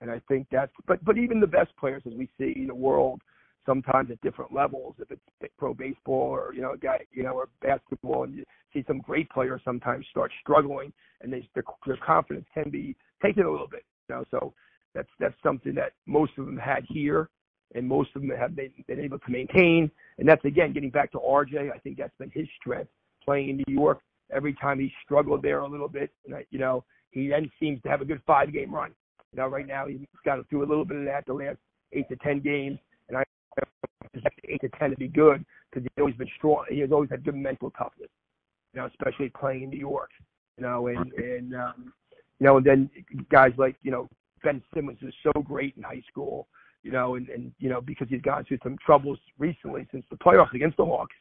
and 0.00 0.10
I 0.10 0.20
think 0.28 0.46
that's 0.50 0.72
but 0.86 1.04
but 1.04 1.18
even 1.18 1.40
the 1.40 1.46
best 1.46 1.76
players 1.76 2.02
as 2.06 2.14
we 2.14 2.28
see 2.38 2.54
in 2.56 2.66
the 2.66 2.74
world 2.74 3.20
sometimes 3.66 4.10
at 4.10 4.20
different 4.22 4.52
levels 4.52 4.94
if 4.98 5.10
it's 5.10 5.52
pro 5.58 5.74
baseball 5.74 6.30
or 6.30 6.54
you 6.54 6.62
know 6.62 6.72
a 6.72 6.78
guy 6.78 6.98
you 7.12 7.22
know 7.22 7.32
or 7.32 7.48
basketball 7.60 8.24
and 8.24 8.34
you 8.34 8.44
see 8.72 8.84
some 8.86 8.98
great 8.98 9.28
players 9.30 9.60
sometimes 9.64 10.06
start 10.10 10.32
struggling 10.40 10.92
and 11.20 11.32
they 11.32 11.46
their, 11.54 11.64
their 11.86 11.98
confidence 12.04 12.46
can 12.54 12.70
be 12.70 12.96
taken 13.22 13.44
a 13.44 13.50
little 13.50 13.68
bit 13.68 13.84
you 14.08 14.14
know 14.14 14.24
so 14.30 14.52
that's 14.94 15.08
that's 15.18 15.34
something 15.42 15.74
that 15.74 15.92
most 16.06 16.32
of 16.38 16.46
them 16.46 16.56
had 16.56 16.84
here, 16.88 17.28
and 17.74 17.86
most 17.86 18.10
of 18.14 18.22
them 18.22 18.30
have 18.30 18.56
been, 18.56 18.70
been 18.86 19.00
able 19.00 19.18
to 19.18 19.30
maintain. 19.30 19.90
And 20.18 20.28
that's 20.28 20.44
again 20.44 20.72
getting 20.72 20.90
back 20.90 21.12
to 21.12 21.18
RJ. 21.18 21.72
I 21.72 21.78
think 21.78 21.98
that's 21.98 22.16
been 22.18 22.30
his 22.34 22.48
strength 22.60 22.90
playing 23.24 23.50
in 23.50 23.56
New 23.66 23.74
York. 23.74 24.00
Every 24.32 24.54
time 24.54 24.78
he 24.78 24.92
struggled 25.04 25.42
there 25.42 25.60
a 25.60 25.68
little 25.68 25.88
bit, 25.88 26.10
you 26.50 26.58
know, 26.58 26.84
he 27.10 27.28
then 27.28 27.50
seems 27.58 27.82
to 27.82 27.88
have 27.88 28.00
a 28.00 28.04
good 28.04 28.20
five 28.26 28.52
game 28.52 28.74
run. 28.74 28.92
You 29.32 29.38
know, 29.38 29.48
right 29.48 29.66
now 29.66 29.86
he's 29.86 30.00
got 30.24 30.38
through 30.48 30.64
a 30.64 30.68
little 30.68 30.84
bit 30.84 30.98
of 30.98 31.04
that 31.04 31.26
the 31.26 31.32
last 31.32 31.58
eight 31.92 32.08
to 32.08 32.16
ten 32.16 32.40
games, 32.40 32.78
and 33.08 33.16
I 33.16 33.24
expect 34.14 34.40
eight 34.48 34.60
to 34.62 34.68
ten 34.78 34.90
to 34.90 34.96
be 34.96 35.08
good. 35.08 35.44
because 35.70 35.84
he's 35.84 36.00
always 36.00 36.16
been 36.16 36.30
strong. 36.36 36.64
He 36.68 36.80
has 36.80 36.92
always 36.92 37.10
had 37.10 37.24
good 37.24 37.36
mental 37.36 37.70
toughness, 37.70 38.08
you 38.74 38.80
know, 38.80 38.86
especially 38.86 39.30
playing 39.30 39.64
in 39.64 39.70
New 39.70 39.78
York, 39.78 40.10
you 40.56 40.64
know, 40.64 40.88
and 40.88 41.12
and 41.12 41.54
um, 41.54 41.92
you 42.38 42.46
know, 42.46 42.56
and 42.56 42.66
then 42.66 42.90
guys 43.30 43.52
like 43.56 43.76
you 43.82 43.90
know 43.90 44.08
Ben 44.42 44.62
Simmons 44.74 44.98
was 45.02 45.14
so 45.22 45.32
great 45.42 45.74
in 45.76 45.82
high 45.82 46.02
school, 46.08 46.48
you 46.82 46.92
know, 46.92 47.16
and 47.16 47.28
and 47.28 47.52
you 47.58 47.68
know 47.68 47.80
because 47.80 48.08
he's 48.08 48.22
gone 48.22 48.44
through 48.44 48.58
some 48.62 48.76
troubles 48.84 49.18
recently 49.38 49.86
since 49.90 50.04
the 50.10 50.16
playoffs 50.16 50.54
against 50.54 50.76
the 50.76 50.84
Hawks. 50.84 51.14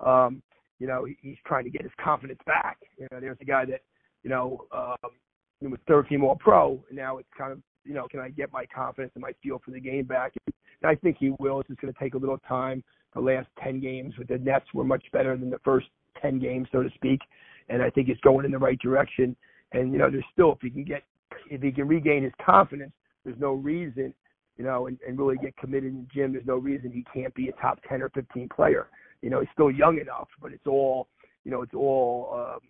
Um, 0.00 0.42
you 0.82 0.88
know, 0.88 1.06
he's 1.20 1.36
trying 1.46 1.62
to 1.62 1.70
get 1.70 1.82
his 1.82 1.92
confidence 2.02 2.40
back. 2.44 2.76
You 2.98 3.06
know, 3.12 3.20
there's 3.20 3.38
a 3.40 3.44
guy 3.44 3.64
that, 3.66 3.82
you 4.24 4.30
know, 4.30 4.66
um, 4.72 5.12
he 5.60 5.68
was 5.68 5.78
third 5.86 6.08
team 6.08 6.24
All 6.24 6.34
Pro, 6.34 6.82
and 6.88 6.98
now 6.98 7.18
it's 7.18 7.28
kind 7.38 7.52
of, 7.52 7.60
you 7.84 7.94
know, 7.94 8.08
can 8.10 8.18
I 8.18 8.30
get 8.30 8.52
my 8.52 8.66
confidence 8.66 9.12
and 9.14 9.22
my 9.22 9.30
feel 9.40 9.62
for 9.64 9.70
the 9.70 9.78
game 9.78 10.06
back? 10.06 10.32
And 10.46 10.90
I 10.90 10.96
think 10.96 11.18
he 11.20 11.30
will. 11.38 11.60
It's 11.60 11.68
just 11.68 11.80
going 11.80 11.94
to 11.94 12.00
take 12.00 12.14
a 12.14 12.18
little 12.18 12.38
time. 12.48 12.82
The 13.14 13.20
last 13.20 13.46
10 13.62 13.80
games 13.80 14.14
with 14.18 14.26
the 14.26 14.38
Nets 14.38 14.66
were 14.74 14.82
much 14.82 15.04
better 15.12 15.36
than 15.36 15.50
the 15.50 15.60
first 15.64 15.86
10 16.20 16.40
games, 16.40 16.66
so 16.72 16.82
to 16.82 16.90
speak. 16.96 17.20
And 17.68 17.80
I 17.80 17.88
think 17.88 18.08
it's 18.08 18.20
going 18.22 18.44
in 18.44 18.50
the 18.50 18.58
right 18.58 18.78
direction. 18.80 19.36
And, 19.70 19.92
you 19.92 19.98
know, 19.98 20.10
there's 20.10 20.24
still, 20.32 20.50
if 20.50 20.58
he 20.62 20.70
can 20.70 20.82
get, 20.82 21.04
if 21.50 21.62
he 21.62 21.72
can 21.72 21.88
regain 21.88 22.22
his 22.22 22.32
confidence, 22.44 22.92
there's 23.24 23.38
no 23.38 23.52
reason, 23.52 24.12
you 24.56 24.64
know, 24.64 24.86
and, 24.86 24.98
and 25.06 25.18
really 25.18 25.36
get 25.36 25.56
committed 25.56 25.92
in 25.92 26.00
the 26.00 26.08
gym, 26.14 26.32
there's 26.32 26.46
no 26.46 26.56
reason 26.56 26.90
he 26.92 27.04
can't 27.12 27.34
be 27.34 27.48
a 27.48 27.52
top 27.52 27.80
10 27.88 28.02
or 28.02 28.08
15 28.10 28.48
player. 28.48 28.88
You 29.20 29.30
know, 29.30 29.40
he's 29.40 29.48
still 29.52 29.70
young 29.70 29.98
enough, 29.98 30.28
but 30.40 30.52
it's 30.52 30.66
all, 30.66 31.08
you 31.44 31.50
know, 31.50 31.62
it's 31.62 31.74
all, 31.74 32.54
um, 32.54 32.60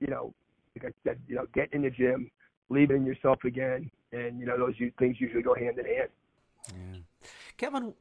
you 0.00 0.08
know, 0.08 0.34
like 0.76 0.92
I 0.92 1.08
said, 1.08 1.20
you 1.26 1.34
know, 1.34 1.46
get 1.54 1.72
in 1.72 1.82
the 1.82 1.90
gym, 1.90 2.30
believe 2.68 2.90
in 2.90 3.04
yourself 3.04 3.44
again, 3.44 3.90
and 4.12 4.40
you 4.40 4.46
know 4.46 4.58
those 4.58 4.74
things 4.98 5.16
usually 5.18 5.42
go 5.42 5.54
hand 5.54 5.78
in 5.78 5.84
hand. 5.84 6.08
Yeah. 6.68 7.00
Kevin, 7.56 7.94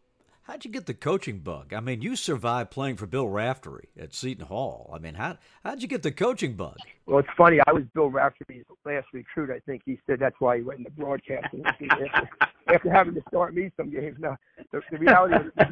how'd 0.50 0.65
you 0.65 0.72
get 0.72 0.88
the 0.88 0.94
coaching 0.94 1.39
bug? 1.39 1.74
I 1.74 1.79
mean, 1.79 2.01
you 2.01 2.15
survived 2.15 2.72
playing 2.72 2.98
for 2.98 3.06
Bill 3.06 3.27
Raftery 3.27 3.89
at 4.00 4.13
Seton 4.13 4.46
Hall. 4.46 4.89
I 4.94 4.98
mean, 4.98 5.13
how 5.13 5.38
how'd 5.63 5.82
you 5.82 5.88
get 5.88 6.01
the 6.01 6.12
coaching 6.12 6.53
bug? 6.53 6.77
Well, 7.06 7.20
it's 7.20 7.29
funny. 7.38 7.60
I 7.68 7.72
was 7.72 7.84
Bill 7.94 8.10
Raftery's 8.10 8.65
last 8.84 9.08
recruit. 9.13 9.51
I 9.51 9.60
think 9.60 9.84
he 9.86 10.00
said 10.08 10.20
that's 10.20 10.36
why 10.39 10.58
he 10.58 10.63
went 10.63 10.79
into 10.79 10.91
broadcasting 10.91 11.63
after, 11.65 12.29
after 12.68 12.91
having 12.91 13.13
to 13.13 13.22
start 13.27 13.53
me 13.53 13.72
some 13.77 13.91
games. 13.91 14.18
Now, 14.20 14.38
the, 14.72 14.82
the 14.91 14.98
reality 14.98 15.36
is, 15.36 15.68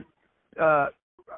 uh, 0.62 0.88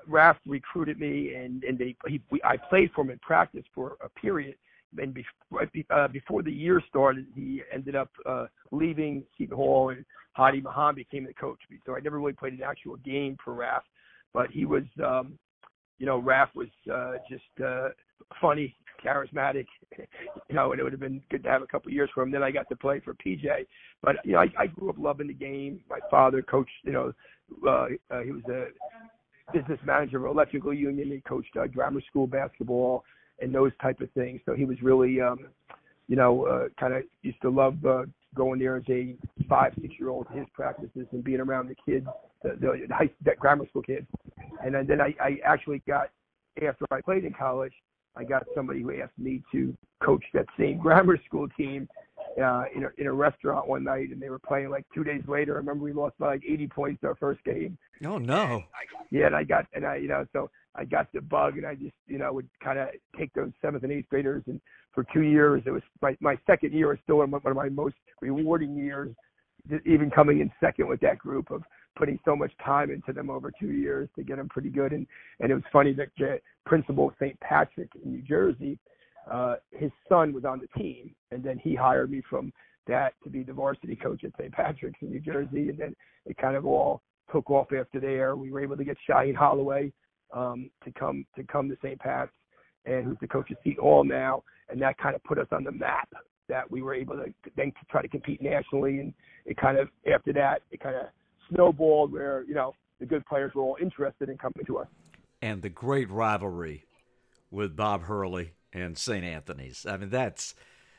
Raft 0.08 0.42
recruited 0.46 1.00
me, 1.00 1.34
and 1.34 1.64
and 1.64 1.78
they 1.78 1.96
he, 2.08 2.22
we, 2.30 2.42
I 2.44 2.58
played 2.58 2.92
for 2.94 3.02
him 3.02 3.12
in 3.12 3.20
practice 3.20 3.64
for 3.74 3.96
a 4.04 4.10
period. 4.10 4.56
And 4.98 5.14
be, 5.14 5.26
right 5.52 5.72
be, 5.72 5.86
uh, 5.90 6.08
before 6.08 6.42
the 6.42 6.52
year 6.52 6.82
started, 6.90 7.28
he 7.36 7.62
ended 7.74 7.96
up 7.96 8.10
uh, 8.26 8.48
leaving 8.72 9.24
Seton 9.38 9.56
Hall, 9.56 9.90
and 9.90 10.04
Hoddy 10.38 10.64
Mahon 10.64 10.96
became 10.96 11.26
the 11.26 11.34
coach. 11.34 11.60
So 11.86 11.96
I 11.96 12.00
never 12.00 12.20
really 12.20 12.34
played 12.34 12.54
an 12.54 12.64
actual 12.64 12.98
game 12.98 13.38
for 13.44 13.54
Raft, 13.54 13.88
but 14.34 14.50
he 14.50 14.66
was, 14.66 14.84
um, 15.04 15.38
you 16.00 16.06
know, 16.06 16.18
Raft 16.18 16.56
was 16.56 16.70
uh, 16.92 17.14
just 17.30 17.44
uh, 17.64 17.90
funny, 18.42 18.76
charismatic, 19.06 19.66
you 19.98 20.56
know, 20.56 20.72
and 20.72 20.80
it 20.80 20.84
would 20.84 20.94
have 20.94 21.00
been 21.00 21.22
good 21.30 21.44
to 21.44 21.50
have 21.50 21.62
a 21.62 21.68
couple 21.68 21.92
years 21.92 22.10
for 22.14 22.24
him. 22.24 22.32
Then 22.32 22.44
I 22.44 22.52
got 22.52 22.68
to 22.70 22.76
play 22.76 23.00
for 23.00 23.14
PJ, 23.14 23.46
but 24.02 24.16
you 24.24 24.34
know, 24.34 24.40
I, 24.40 24.48
I 24.58 24.68
grew 24.68 24.90
up 24.90 24.98
loving 24.98 25.28
the 25.28 25.34
game. 25.34 25.82
My 25.90 26.00
father 26.10 26.42
coached, 26.42 26.72
you 26.84 26.94
know, 26.94 27.14
uh, 27.68 27.88
uh, 28.12 28.22
he 28.22 28.32
was 28.32 28.44
a 28.50 28.68
business 29.52 29.80
manager 29.86 30.26
of 30.26 30.32
electrical 30.32 30.74
union. 30.74 31.12
He 31.12 31.22
coached 31.22 31.56
uh, 31.60 31.68
grammar 31.68 32.02
school 32.10 32.28
basketball 32.28 33.04
and 33.42 33.54
those 33.54 33.72
type 33.82 34.02
of 34.02 34.12
things. 34.12 34.42
So 34.46 34.54
he 34.54 34.66
was 34.66 34.82
really, 34.82 35.22
um, 35.22 35.48
you 36.08 36.16
know, 36.16 36.46
uh, 36.46 36.68
kind 36.80 36.94
of 36.94 37.04
used 37.22 37.42
to 37.42 37.50
love 37.50 37.84
uh, 37.86 38.04
going 38.36 38.60
there 38.60 38.78
as 38.78 38.84
a 38.90 39.16
five, 39.48 39.74
six 39.82 39.94
year 40.00 40.10
old 40.10 40.28
to 40.28 40.34
his 40.34 40.48
practices 40.54 41.08
and 41.12 41.24
being 41.24 41.40
around 41.40 41.70
the 41.70 41.76
kids, 41.92 42.08
the, 42.44 42.56
the, 42.60 42.94
high, 42.94 43.10
the 43.24 43.36
grammar 43.40 43.68
school 43.70 43.82
kids. 43.82 44.08
And 44.64 44.74
then, 44.74 44.88
then 44.88 45.02
I, 45.02 45.16
I 45.22 45.38
actually 45.44 45.82
got, 45.88 46.10
after 46.62 46.86
I 46.92 47.02
played 47.02 47.26
in 47.26 47.34
college, 47.34 47.74
I 48.16 48.24
got 48.24 48.46
somebody 48.54 48.82
who 48.82 49.02
asked 49.02 49.18
me 49.18 49.42
to 49.52 49.76
coach 50.04 50.24
that 50.34 50.46
same 50.58 50.78
grammar 50.82 51.18
school 51.26 51.48
team 51.58 51.88
uh, 52.42 52.64
in, 52.76 52.84
a, 52.84 52.90
in 52.98 53.08
a 53.08 53.14
restaurant 53.14 53.68
one 53.68 53.84
night, 53.84 54.10
and 54.10 54.22
they 54.22 54.30
were 54.30 54.40
playing 54.40 54.70
like 54.70 54.86
two 54.94 55.04
days 55.04 55.24
later. 55.28 55.54
I 55.54 55.58
remember 55.58 55.84
we 55.84 55.94
lost 55.94 56.18
by 56.20 56.28
like 56.34 56.44
80 56.48 56.68
points 56.68 57.04
our 57.04 57.16
first 57.16 57.44
game. 57.44 57.78
Oh 58.06 58.18
no! 58.18 58.64
Yeah, 59.10 59.28
and 59.28 59.36
I 59.36 59.44
got 59.44 59.66
and 59.74 59.86
I 59.86 59.98
you 59.98 60.08
know 60.08 60.26
so 60.32 60.50
I 60.76 60.86
got 60.86 61.12
the 61.14 61.22
bug, 61.22 61.58
and 61.58 61.66
I 61.66 61.76
just 61.76 61.96
you 62.08 62.18
know 62.18 62.32
would 62.34 62.50
kind 62.64 62.80
of 62.80 62.90
take 63.18 63.34
those 63.34 63.52
seventh 63.62 63.84
and 63.84 63.92
eighth 63.92 64.10
graders, 64.10 64.44
and 64.48 64.62
for 64.94 65.06
two 65.14 65.22
years 65.22 65.64
it 65.66 65.72
was 65.72 65.84
my 66.02 66.16
my 66.20 66.38
second 66.46 66.74
year 66.74 66.90
was 66.90 67.00
still 67.04 67.18
one 67.18 67.34
of 67.34 67.56
my 67.56 67.70
most 67.70 67.96
rewarding 68.22 68.76
years, 68.76 69.14
even 69.86 70.10
coming 70.10 70.42
in 70.42 70.52
second 70.60 70.88
with 70.88 71.00
that 71.02 71.18
group 71.18 71.52
of 71.52 71.64
putting 71.98 72.20
so 72.24 72.36
much 72.36 72.52
time 72.64 72.92
into 72.92 73.12
them 73.12 73.30
over 73.30 73.52
two 73.60 73.72
years 73.72 74.08
to 74.16 74.24
get 74.24 74.38
them 74.38 74.48
pretty 74.50 74.70
good. 74.70 74.94
And 74.94 75.08
and 75.40 75.52
it 75.52 75.56
was 75.56 75.64
funny 75.72 75.94
that 75.94 76.10
the 76.18 76.40
principal 76.66 77.14
St. 77.20 77.40
Patrick 77.40 77.90
in 78.04 78.12
New 78.12 78.22
Jersey 78.22 78.80
uh, 79.30 79.56
his 79.72 79.92
son 80.08 80.34
was 80.34 80.46
on 80.46 80.60
the 80.60 80.80
team, 80.80 81.14
and 81.32 81.44
then 81.44 81.60
he 81.60 81.76
hired 81.76 82.12
me 82.12 82.22
from 82.30 82.52
that 82.88 83.14
to 83.24 83.30
be 83.30 83.44
the 83.44 83.54
varsity 83.54 83.96
coach 83.96 84.24
at 84.24 84.32
St. 84.40 84.52
Patrick's 84.52 85.00
in 85.02 85.10
New 85.10 85.20
Jersey, 85.20 85.70
and 85.70 85.78
then 85.78 85.96
it 86.26 86.38
kind 86.38 86.56
of 86.56 86.66
all 86.66 87.02
took 87.32 87.50
off 87.52 87.68
after 87.78 88.00
there. 88.00 88.36
We 88.36 88.52
were 88.52 88.62
able 88.62 88.78
to 88.78 88.84
get 88.84 88.98
Shaheen 89.08 89.36
Holloway 89.36 89.92
um, 90.34 90.70
to 90.84 90.92
come 90.92 91.26
to 91.36 91.44
come 91.44 91.70
to 91.70 91.78
St. 91.84 92.00
Pat's, 92.00 92.32
and 92.86 93.06
who's 93.06 93.18
the 93.22 93.28
coach 93.28 93.52
at 93.52 93.58
Seton 93.64 93.84
Hall 93.84 94.04
now, 94.04 94.44
and 94.70 94.82
that 94.82 94.98
kind 94.98 95.16
of 95.16 95.24
put 95.24 95.38
us 95.38 95.48
on 95.52 95.64
the 95.64 95.72
map. 95.72 96.10
That 96.48 96.70
we 96.70 96.82
were 96.82 96.96
able 96.96 97.16
to 97.16 97.32
then 97.56 97.72
try 97.92 98.02
to 98.02 98.08
compete 98.08 98.42
nationally, 98.42 99.00
and 99.00 99.14
it 99.46 99.58
kind 99.58 99.78
of 99.78 99.90
after 100.12 100.34
that 100.34 100.64
it 100.72 100.80
kind 100.80 100.96
of 100.96 101.08
snowballed 101.50 102.12
where 102.12 102.44
you 102.48 102.56
know 102.56 102.74
the 103.00 103.06
good 103.06 103.26
players 103.26 103.54
were 103.54 103.62
all 103.62 103.78
interested 103.82 104.30
in 104.30 104.38
coming 104.38 104.66
to 104.66 104.80
us. 104.80 104.88
And 105.42 105.62
the 105.62 105.70
great 105.70 106.10
rivalry 106.10 106.86
with 107.52 107.76
Bob 107.76 108.04
Hurley 108.04 108.54
and 108.74 108.98
St. 108.98 109.24
Anthony's. 109.24 109.86
I 109.86 109.98
mean, 109.98 110.10
that's 110.10 110.56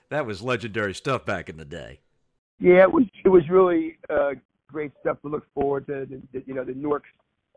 that 0.08 0.26
was 0.26 0.42
legendary 0.42 0.94
stuff 0.94 1.24
back 1.24 1.48
in 1.48 1.56
the 1.56 1.64
day. 1.64 2.00
Yeah, 2.58 2.82
it 2.82 2.92
was 2.92 3.04
it 3.24 3.28
was 3.28 3.48
really 3.48 3.98
uh, 4.08 4.32
great 4.68 4.92
stuff 5.00 5.20
to 5.22 5.28
look 5.28 5.46
forward 5.54 5.86
to. 5.86 6.06
The, 6.06 6.20
the, 6.32 6.44
you 6.46 6.54
know, 6.54 6.64
the 6.64 6.74
Newark, 6.74 7.04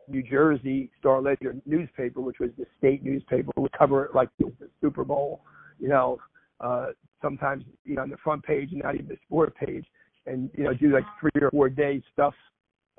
New 0.08 0.22
Jersey 0.22 0.90
Star 0.98 1.20
Ledger 1.20 1.56
newspaper, 1.66 2.20
which 2.20 2.38
was 2.38 2.50
the 2.58 2.66
state 2.78 3.02
newspaper, 3.02 3.50
would 3.56 3.72
cover 3.72 4.04
it 4.04 4.14
like 4.14 4.28
the 4.38 4.52
Super 4.80 5.04
Bowl. 5.04 5.42
You 5.80 5.88
know, 5.88 6.18
uh, 6.60 6.88
sometimes 7.22 7.64
you 7.84 7.96
know 7.96 8.02
on 8.02 8.10
the 8.10 8.16
front 8.18 8.42
page 8.44 8.72
and 8.72 8.82
not 8.82 8.94
even 8.94 9.08
the 9.08 9.18
sport 9.26 9.54
page, 9.56 9.84
and 10.26 10.50
you 10.56 10.64
know 10.64 10.74
do 10.74 10.92
like 10.92 11.04
three 11.20 11.42
or 11.42 11.50
four 11.50 11.68
day 11.68 12.02
stuff 12.12 12.34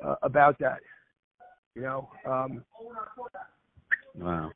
uh, 0.03 0.15
about 0.23 0.57
that. 0.59 0.79
You 1.75 1.81
know, 1.81 2.09
um, 2.25 2.63
Wow. 4.17 4.51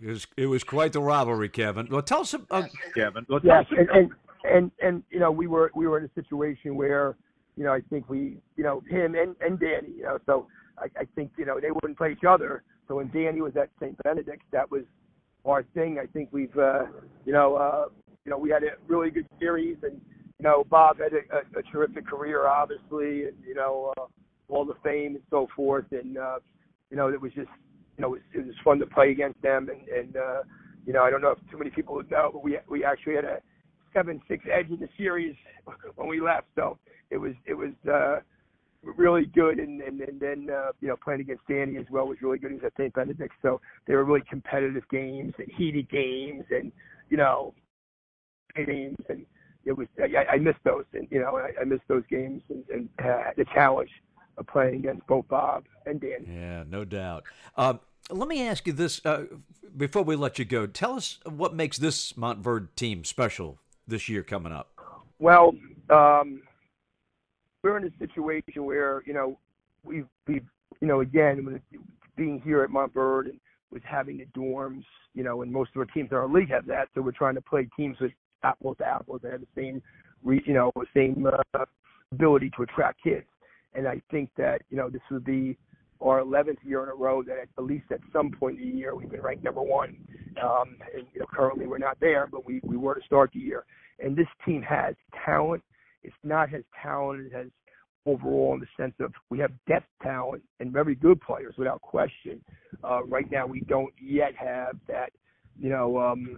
It 0.00 0.06
was 0.06 0.26
it 0.36 0.46
was 0.46 0.64
quite 0.64 0.92
the 0.92 1.00
rivalry, 1.00 1.48
Kevin. 1.48 1.88
Well, 1.90 2.02
tell 2.02 2.22
us, 2.22 2.34
uh, 2.34 2.62
Kevin. 2.94 3.24
Well, 3.28 3.40
yes, 3.42 3.64
and, 3.70 3.88
and 3.90 4.10
and 4.44 4.70
and 4.82 5.02
you 5.10 5.20
know 5.20 5.30
we 5.30 5.46
were 5.46 5.70
we 5.74 5.86
were 5.86 5.98
in 5.98 6.04
a 6.04 6.10
situation 6.14 6.74
where 6.74 7.16
you 7.56 7.64
know 7.64 7.72
I 7.72 7.80
think 7.88 8.08
we 8.08 8.38
you 8.56 8.64
know 8.64 8.82
him 8.88 9.14
and 9.14 9.36
and 9.40 9.58
Danny 9.58 9.94
you 9.96 10.02
know 10.02 10.18
so 10.26 10.46
I, 10.78 10.86
I 11.00 11.04
think 11.14 11.32
you 11.36 11.44
know 11.44 11.60
they 11.60 11.70
wouldn't 11.70 11.98
play 11.98 12.12
each 12.12 12.24
other. 12.28 12.62
So 12.88 12.96
when 12.96 13.10
Danny 13.10 13.40
was 13.40 13.56
at 13.56 13.70
St. 13.80 13.96
Benedict, 14.02 14.42
that 14.52 14.70
was 14.70 14.82
our 15.44 15.62
thing. 15.74 15.98
I 16.02 16.06
think 16.06 16.28
we've 16.32 16.56
uh, 16.56 16.84
you 17.24 17.32
know 17.32 17.56
uh, 17.56 17.84
you 18.24 18.30
know 18.30 18.38
we 18.38 18.50
had 18.50 18.62
a 18.62 18.72
really 18.86 19.10
good 19.10 19.26
series, 19.38 19.78
and 19.82 20.00
you 20.38 20.42
know 20.42 20.64
Bob 20.68 20.98
had 20.98 21.12
a, 21.12 21.36
a, 21.36 21.60
a 21.60 21.62
terrific 21.70 22.06
career, 22.06 22.46
obviously, 22.46 23.24
and 23.24 23.36
you 23.46 23.54
know 23.54 23.92
uh, 23.98 24.06
all 24.48 24.64
the 24.64 24.76
fame 24.82 25.14
and 25.14 25.24
so 25.30 25.48
forth, 25.54 25.86
and 25.92 26.18
uh, 26.18 26.38
you 26.90 26.96
know 26.96 27.08
it 27.08 27.20
was 27.20 27.32
just 27.32 27.48
you 27.96 28.02
know, 28.02 28.08
it 28.08 28.10
was, 28.10 28.20
it 28.34 28.46
was 28.46 28.54
fun 28.64 28.78
to 28.78 28.86
play 28.86 29.10
against 29.10 29.40
them. 29.42 29.68
And, 29.68 29.88
and 29.88 30.16
uh, 30.16 30.42
you 30.86 30.92
know, 30.92 31.02
I 31.02 31.10
don't 31.10 31.20
know 31.20 31.30
if 31.30 31.38
too 31.50 31.58
many 31.58 31.70
people 31.70 32.00
know, 32.10 32.30
but 32.32 32.42
we 32.42 32.58
we 32.68 32.84
actually 32.84 33.14
had 33.14 33.24
a 33.24 33.38
seven 33.92 34.20
six 34.28 34.44
edge 34.52 34.70
in 34.70 34.80
the 34.80 34.88
series 34.96 35.36
when 35.96 36.08
we 36.08 36.20
left. 36.20 36.46
So 36.56 36.78
it 37.10 37.18
was 37.18 37.32
it 37.46 37.54
was 37.54 37.72
uh, 37.90 38.20
really 38.82 39.26
good. 39.26 39.58
And 39.58 39.80
and, 39.80 40.00
and 40.00 40.20
then 40.20 40.48
uh, 40.50 40.72
you 40.80 40.88
know 40.88 40.96
playing 40.96 41.20
against 41.20 41.46
Danny 41.48 41.76
as 41.76 41.86
well 41.90 42.06
was 42.06 42.18
really 42.22 42.38
good. 42.38 42.50
He 42.50 42.56
was 42.56 42.64
at 42.64 42.72
St. 42.76 42.92
Benedict, 42.92 43.34
so 43.42 43.60
they 43.86 43.94
were 43.94 44.04
really 44.04 44.24
competitive 44.28 44.84
games 44.90 45.34
and 45.38 45.48
heated 45.56 45.88
games, 45.90 46.44
and 46.50 46.72
you 47.08 47.16
know, 47.16 47.54
games 48.54 48.98
and. 49.08 49.26
It 49.64 49.78
was 49.78 49.86
I, 49.96 50.26
I 50.28 50.38
missed 50.38 50.58
those, 50.64 50.86
and 50.92 51.06
you 51.12 51.20
know 51.20 51.36
I, 51.36 51.52
I 51.60 51.62
missed 51.62 51.84
those 51.86 52.02
games 52.10 52.42
and, 52.48 52.64
and 52.68 52.88
uh, 52.98 53.30
the 53.36 53.44
challenge 53.54 53.90
of 54.36 54.48
playing 54.48 54.74
against 54.74 55.06
both 55.06 55.28
Bob 55.28 55.66
and 55.86 56.00
Danny. 56.00 56.26
Yeah, 56.28 56.64
no 56.68 56.84
doubt. 56.84 57.22
Um, 57.56 57.78
let 58.10 58.28
me 58.28 58.42
ask 58.46 58.66
you 58.66 58.72
this 58.72 59.04
uh, 59.04 59.26
before 59.76 60.02
we 60.02 60.16
let 60.16 60.38
you 60.38 60.44
go. 60.44 60.66
Tell 60.66 60.94
us 60.94 61.18
what 61.24 61.54
makes 61.54 61.78
this 61.78 62.14
Montverde 62.14 62.74
team 62.76 63.04
special 63.04 63.58
this 63.86 64.08
year 64.08 64.22
coming 64.22 64.52
up. 64.52 64.70
Well, 65.18 65.54
um, 65.90 66.42
we're 67.62 67.76
in 67.76 67.84
a 67.84 67.98
situation 67.98 68.64
where 68.64 69.02
you 69.06 69.14
know 69.14 69.38
we've 69.84 70.06
we've 70.26 70.46
you 70.80 70.88
know 70.88 71.00
again 71.00 71.44
with 71.44 71.62
being 72.16 72.40
here 72.44 72.62
at 72.62 72.70
Montverde 72.70 73.30
and 73.30 73.40
with 73.70 73.82
having 73.84 74.18
the 74.18 74.26
dorms, 74.38 74.84
you 75.14 75.24
know, 75.24 75.42
and 75.42 75.50
most 75.50 75.70
of 75.74 75.80
our 75.80 75.86
teams 75.86 76.10
in 76.10 76.16
our 76.16 76.28
league 76.28 76.50
have 76.50 76.66
that. 76.66 76.88
So 76.94 77.00
we're 77.00 77.12
trying 77.12 77.34
to 77.36 77.40
play 77.40 77.66
teams 77.74 77.96
with 78.00 78.12
apples 78.42 78.76
to 78.78 78.86
apples 78.86 79.20
that 79.22 79.32
have 79.32 79.40
the 79.40 79.46
same, 79.56 79.82
you 80.24 80.52
know, 80.52 80.70
same 80.94 81.26
uh, 81.54 81.64
ability 82.12 82.50
to 82.56 82.62
attract 82.62 83.02
kids. 83.02 83.24
And 83.74 83.88
I 83.88 84.02
think 84.10 84.30
that 84.36 84.62
you 84.70 84.76
know 84.76 84.90
this 84.90 85.00
would 85.10 85.24
be 85.24 85.56
our 86.00 86.20
11th 86.20 86.56
year 86.64 86.82
in 86.82 86.88
a 86.88 86.94
row 86.94 87.22
that 87.22 87.46
at 87.56 87.64
least 87.64 87.84
at 87.92 88.00
some 88.12 88.30
point 88.32 88.58
in 88.58 88.70
the 88.70 88.76
year 88.76 88.94
we've 88.94 89.10
been 89.10 89.22
ranked 89.22 89.44
number 89.44 89.62
one. 89.62 89.96
Um, 90.42 90.76
and 90.94 91.06
you 91.14 91.20
know, 91.20 91.26
currently 91.32 91.66
we're 91.66 91.78
not 91.78 91.98
there, 92.00 92.28
but 92.30 92.46
we 92.46 92.60
we 92.62 92.76
were 92.76 92.94
to 92.94 93.00
start 93.06 93.30
the 93.32 93.40
year. 93.40 93.64
And 93.98 94.16
this 94.16 94.26
team 94.44 94.62
has 94.62 94.94
talent. 95.24 95.62
It's 96.02 96.14
not 96.22 96.52
as 96.54 96.62
talented 96.82 97.32
as 97.34 97.46
overall 98.06 98.54
in 98.54 98.60
the 98.60 98.66
sense 98.76 98.94
of 99.00 99.12
we 99.30 99.38
have 99.38 99.52
depth 99.68 99.86
talent 100.02 100.42
and 100.60 100.72
very 100.72 100.94
good 100.94 101.20
players 101.20 101.54
without 101.56 101.80
question. 101.82 102.42
Uh, 102.82 103.04
right 103.04 103.30
now 103.30 103.46
we 103.46 103.60
don't 103.60 103.92
yet 104.00 104.34
have 104.34 104.76
that, 104.88 105.10
you 105.58 105.70
know, 105.70 105.98
um, 105.98 106.36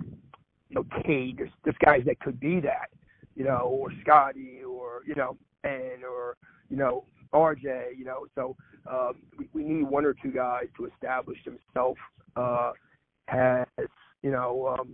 you 0.69 0.77
know, 0.77 0.85
Cade. 1.03 1.39
There's, 1.39 1.51
there's 1.65 1.77
guys 1.85 2.03
that 2.07 2.21
could 2.21 2.39
be 2.39 2.61
that, 2.61 2.89
you 3.35 3.45
know, 3.45 3.61
or 3.63 3.93
Scotty, 4.03 4.61
or 4.69 5.03
you 5.07 5.15
know, 5.15 5.37
Ben, 5.63 6.03
or 6.09 6.37
you 6.69 6.77
know, 6.77 7.05
RJ. 7.33 7.97
You 7.97 8.05
know, 8.05 8.27
so 8.35 8.57
um, 8.91 9.15
we, 9.39 9.49
we 9.53 9.65
need 9.65 9.85
one 9.85 10.05
or 10.05 10.15
two 10.15 10.31
guys 10.31 10.67
to 10.77 10.87
establish 10.87 11.39
themselves 11.45 11.99
uh, 12.37 12.73
as 13.29 13.67
you 14.23 14.31
know, 14.31 14.77
um, 14.79 14.89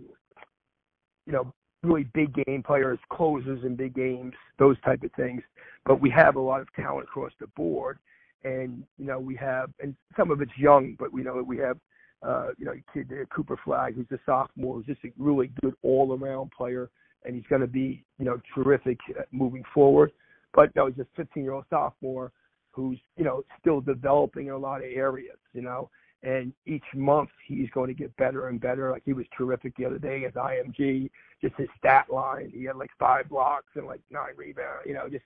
you 1.25 1.33
know, 1.33 1.53
really 1.83 2.05
big 2.13 2.33
game 2.45 2.63
players, 2.63 2.99
closers 3.09 3.63
in 3.63 3.75
big 3.75 3.95
games, 3.95 4.33
those 4.59 4.79
type 4.81 5.03
of 5.03 5.11
things. 5.13 5.41
But 5.85 6.01
we 6.01 6.09
have 6.11 6.35
a 6.35 6.39
lot 6.39 6.61
of 6.61 6.71
talent 6.73 7.05
across 7.05 7.31
the 7.39 7.47
board, 7.47 7.97
and 8.43 8.83
you 8.97 9.05
know, 9.05 9.19
we 9.19 9.35
have, 9.37 9.71
and 9.81 9.95
some 10.15 10.31
of 10.31 10.41
it's 10.41 10.51
young, 10.57 10.95
but 10.99 11.11
we 11.11 11.23
know 11.23 11.35
that 11.35 11.43
we 11.43 11.57
have 11.57 11.77
uh, 12.23 12.49
you 12.57 12.65
know, 12.65 12.73
kid 12.93 13.11
Cooper 13.33 13.57
Flagg, 13.63 13.95
who's 13.95 14.05
a 14.11 14.19
sophomore, 14.25 14.75
who's 14.75 14.85
just 14.85 15.03
a 15.05 15.09
really 15.17 15.51
good 15.61 15.73
all-around 15.81 16.51
player, 16.51 16.89
and 17.25 17.35
he's 17.35 17.45
going 17.49 17.61
to 17.61 17.67
be, 17.67 18.03
you 18.19 18.25
know, 18.25 18.39
terrific 18.53 18.99
uh, 19.17 19.23
moving 19.31 19.63
forward. 19.73 20.11
But 20.53 20.75
no, 20.75 20.87
he's 20.87 20.99
a 20.99 21.21
15-year-old 21.21 21.65
sophomore 21.69 22.31
who's, 22.71 22.99
you 23.17 23.23
know, 23.23 23.43
still 23.59 23.81
developing 23.81 24.47
in 24.47 24.53
a 24.53 24.57
lot 24.57 24.77
of 24.77 24.91
areas, 24.93 25.37
you 25.53 25.61
know, 25.61 25.89
and 26.23 26.53
each 26.65 26.83
month 26.93 27.29
he's 27.47 27.69
going 27.71 27.87
to 27.87 27.93
get 27.93 28.15
better 28.17 28.47
and 28.47 28.61
better. 28.61 28.91
Like 28.91 29.03
he 29.05 29.13
was 29.13 29.25
terrific 29.35 29.75
the 29.75 29.85
other 29.85 29.97
day 29.97 30.25
as 30.25 30.33
IMG, 30.33 31.09
just 31.41 31.55
his 31.55 31.67
stat 31.77 32.05
line. 32.11 32.51
He 32.53 32.65
had 32.65 32.75
like 32.75 32.91
five 32.99 33.29
blocks 33.29 33.71
and 33.75 33.87
like 33.87 34.01
nine 34.11 34.33
rebounds, 34.37 34.85
you 34.85 34.93
know, 34.93 35.09
just, 35.09 35.25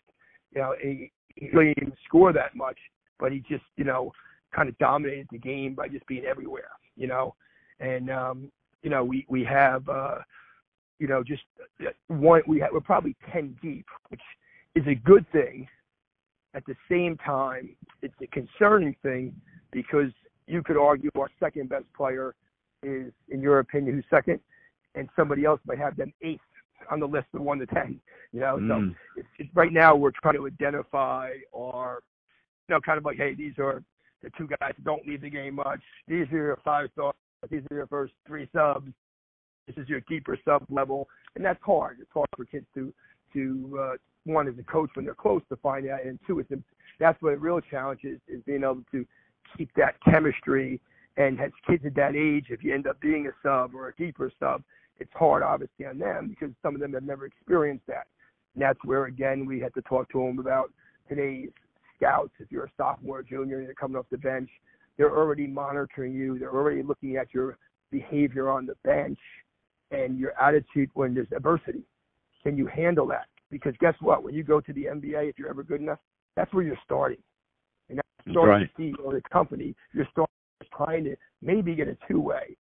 you 0.53 0.61
know, 0.61 0.73
he, 0.81 1.11
he 1.35 1.49
really 1.49 1.73
didn't 1.73 1.97
score 2.05 2.31
that 2.31 2.55
much, 2.55 2.77
but 3.19 3.31
he 3.31 3.39
just, 3.39 3.65
you 3.75 3.83
know, 3.83 4.11
kind 4.55 4.69
of 4.69 4.77
dominated 4.77 5.27
the 5.31 5.37
game 5.37 5.75
by 5.75 5.87
just 5.87 6.05
being 6.07 6.25
everywhere, 6.25 6.69
you 6.95 7.07
know. 7.07 7.35
And 7.79 8.09
um, 8.09 8.51
you 8.81 8.89
know, 8.89 9.03
we 9.03 9.25
we 9.29 9.43
have 9.43 9.87
uh, 9.89 10.19
you 10.99 11.07
know 11.07 11.23
just 11.23 11.43
uh, 11.85 11.89
one. 12.07 12.41
We 12.47 12.59
have, 12.61 12.69
we're 12.71 12.79
probably 12.79 13.15
ten 13.31 13.57
deep, 13.61 13.85
which 14.09 14.21
is 14.75 14.87
a 14.87 14.95
good 14.95 15.29
thing. 15.31 15.67
At 16.53 16.65
the 16.65 16.75
same 16.89 17.17
time, 17.17 17.75
it's 18.01 18.15
a 18.21 18.27
concerning 18.27 18.95
thing 19.03 19.35
because 19.71 20.11
you 20.47 20.63
could 20.63 20.77
argue 20.77 21.09
our 21.19 21.29
second 21.39 21.69
best 21.69 21.85
player 21.95 22.35
is, 22.83 23.11
in 23.29 23.41
your 23.41 23.59
opinion, 23.59 23.95
who's 23.95 24.05
second, 24.09 24.39
and 24.93 25.09
somebody 25.15 25.45
else 25.45 25.59
might 25.65 25.79
have 25.79 25.97
them 25.97 26.13
eighth 26.21 26.41
on 26.91 26.99
the 26.99 27.07
list 27.07 27.27
of 27.33 27.41
one 27.41 27.59
to 27.59 27.65
ten. 27.65 27.99
You 28.31 28.41
know, 28.41 28.57
mm. 28.57 28.67
so 28.67 28.95
it's, 29.17 29.27
it's, 29.39 29.49
right 29.55 29.71
now 29.71 29.95
we're 29.95 30.11
trying 30.11 30.35
to 30.35 30.45
identify 30.45 31.31
our, 31.55 32.01
you 32.67 32.75
know, 32.75 32.81
kind 32.81 32.97
of 32.97 33.05
like, 33.05 33.17
hey, 33.17 33.33
these 33.33 33.53
are 33.59 33.81
the 34.21 34.29
two 34.37 34.47
guys 34.59 34.73
who 34.77 34.83
don't 34.83 35.07
leave 35.07 35.21
the 35.21 35.29
game 35.29 35.55
much. 35.55 35.81
These 36.07 36.27
are 36.31 36.37
your 36.37 36.59
five 36.63 36.89
stars. 36.93 37.15
These 37.49 37.61
are 37.71 37.77
your 37.77 37.87
first 37.87 38.13
three 38.27 38.49
subs. 38.53 38.91
This 39.67 39.77
is 39.77 39.89
your 39.89 40.01
keeper 40.01 40.37
sub 40.45 40.63
level, 40.69 41.07
and 41.35 41.43
that's 41.43 41.61
hard. 41.63 41.97
It's 42.01 42.11
hard 42.13 42.27
for 42.35 42.45
kids 42.45 42.65
to 42.75 42.93
to 43.33 43.79
uh, 43.81 43.93
one 44.25 44.47
as 44.47 44.55
a 44.59 44.63
coach 44.63 44.89
when 44.93 45.05
they're 45.05 45.13
close 45.13 45.41
to 45.49 45.55
find 45.57 45.87
out, 45.89 46.03
and 46.05 46.19
two, 46.27 46.39
it's 46.39 46.51
that's 46.99 47.21
what 47.21 47.31
the 47.31 47.37
real 47.37 47.61
challenge 47.61 48.01
is 48.03 48.19
is 48.27 48.41
being 48.45 48.63
able 48.63 48.83
to 48.91 49.05
keep 49.57 49.69
that 49.75 49.95
chemistry. 50.03 50.79
And 51.17 51.39
as 51.39 51.51
kids 51.67 51.85
at 51.85 51.95
that 51.95 52.15
age, 52.15 52.47
if 52.49 52.63
you 52.63 52.73
end 52.73 52.87
up 52.87 52.99
being 52.99 53.27
a 53.27 53.31
sub 53.41 53.73
or 53.73 53.87
a 53.87 53.93
keeper 53.93 54.31
sub, 54.39 54.63
it's 54.99 55.11
hard 55.13 55.43
obviously 55.43 55.85
on 55.85 55.99
them 55.99 56.27
because 56.29 56.53
some 56.61 56.75
of 56.75 56.81
them 56.81 56.93
have 56.93 57.03
never 57.03 57.25
experienced 57.25 57.85
that. 57.87 58.07
And 58.53 58.61
that's 58.61 58.79
where 58.83 59.05
again 59.05 59.45
we 59.45 59.59
had 59.59 59.73
to 59.75 59.81
talk 59.81 60.09
to 60.11 60.19
them 60.19 60.39
about 60.39 60.71
today's 61.07 61.49
scouts, 61.97 62.31
if 62.39 62.51
you're 62.51 62.65
a 62.65 62.71
sophomore 62.77 63.19
or 63.19 63.23
junior 63.23 63.57
and 63.57 63.65
you're 63.65 63.75
coming 63.75 63.97
off 63.97 64.05
the 64.11 64.17
bench, 64.17 64.49
they're 64.97 65.15
already 65.15 65.47
monitoring 65.47 66.13
you. 66.13 66.39
They're 66.39 66.53
already 66.53 66.83
looking 66.83 67.17
at 67.17 67.33
your 67.33 67.57
behavior 67.91 68.49
on 68.49 68.65
the 68.65 68.75
bench 68.83 69.19
and 69.91 70.17
your 70.17 70.33
attitude 70.41 70.89
when 70.93 71.13
there's 71.13 71.31
adversity. 71.35 71.83
Can 72.43 72.57
you 72.57 72.67
handle 72.67 73.07
that? 73.07 73.25
Because 73.51 73.73
guess 73.79 73.95
what? 73.99 74.23
When 74.23 74.33
you 74.33 74.43
go 74.43 74.59
to 74.59 74.73
the 74.73 74.85
NBA, 74.85 75.29
if 75.29 75.39
you're 75.39 75.49
ever 75.49 75.63
good 75.63 75.81
enough, 75.81 75.99
that's 76.35 76.53
where 76.53 76.63
you're 76.63 76.77
starting. 76.83 77.17
Starting 78.29 78.49
right. 78.49 78.69
to 78.75 78.91
see 78.91 78.93
or 79.03 79.13
the 79.13 79.21
company, 79.31 79.75
you're 79.93 80.07
starting 80.11 80.31
trying 80.75 81.03
to 81.03 81.15
maybe 81.41 81.75
get 81.75 81.87
a 81.87 81.97
two 82.07 82.19
way, 82.19 82.55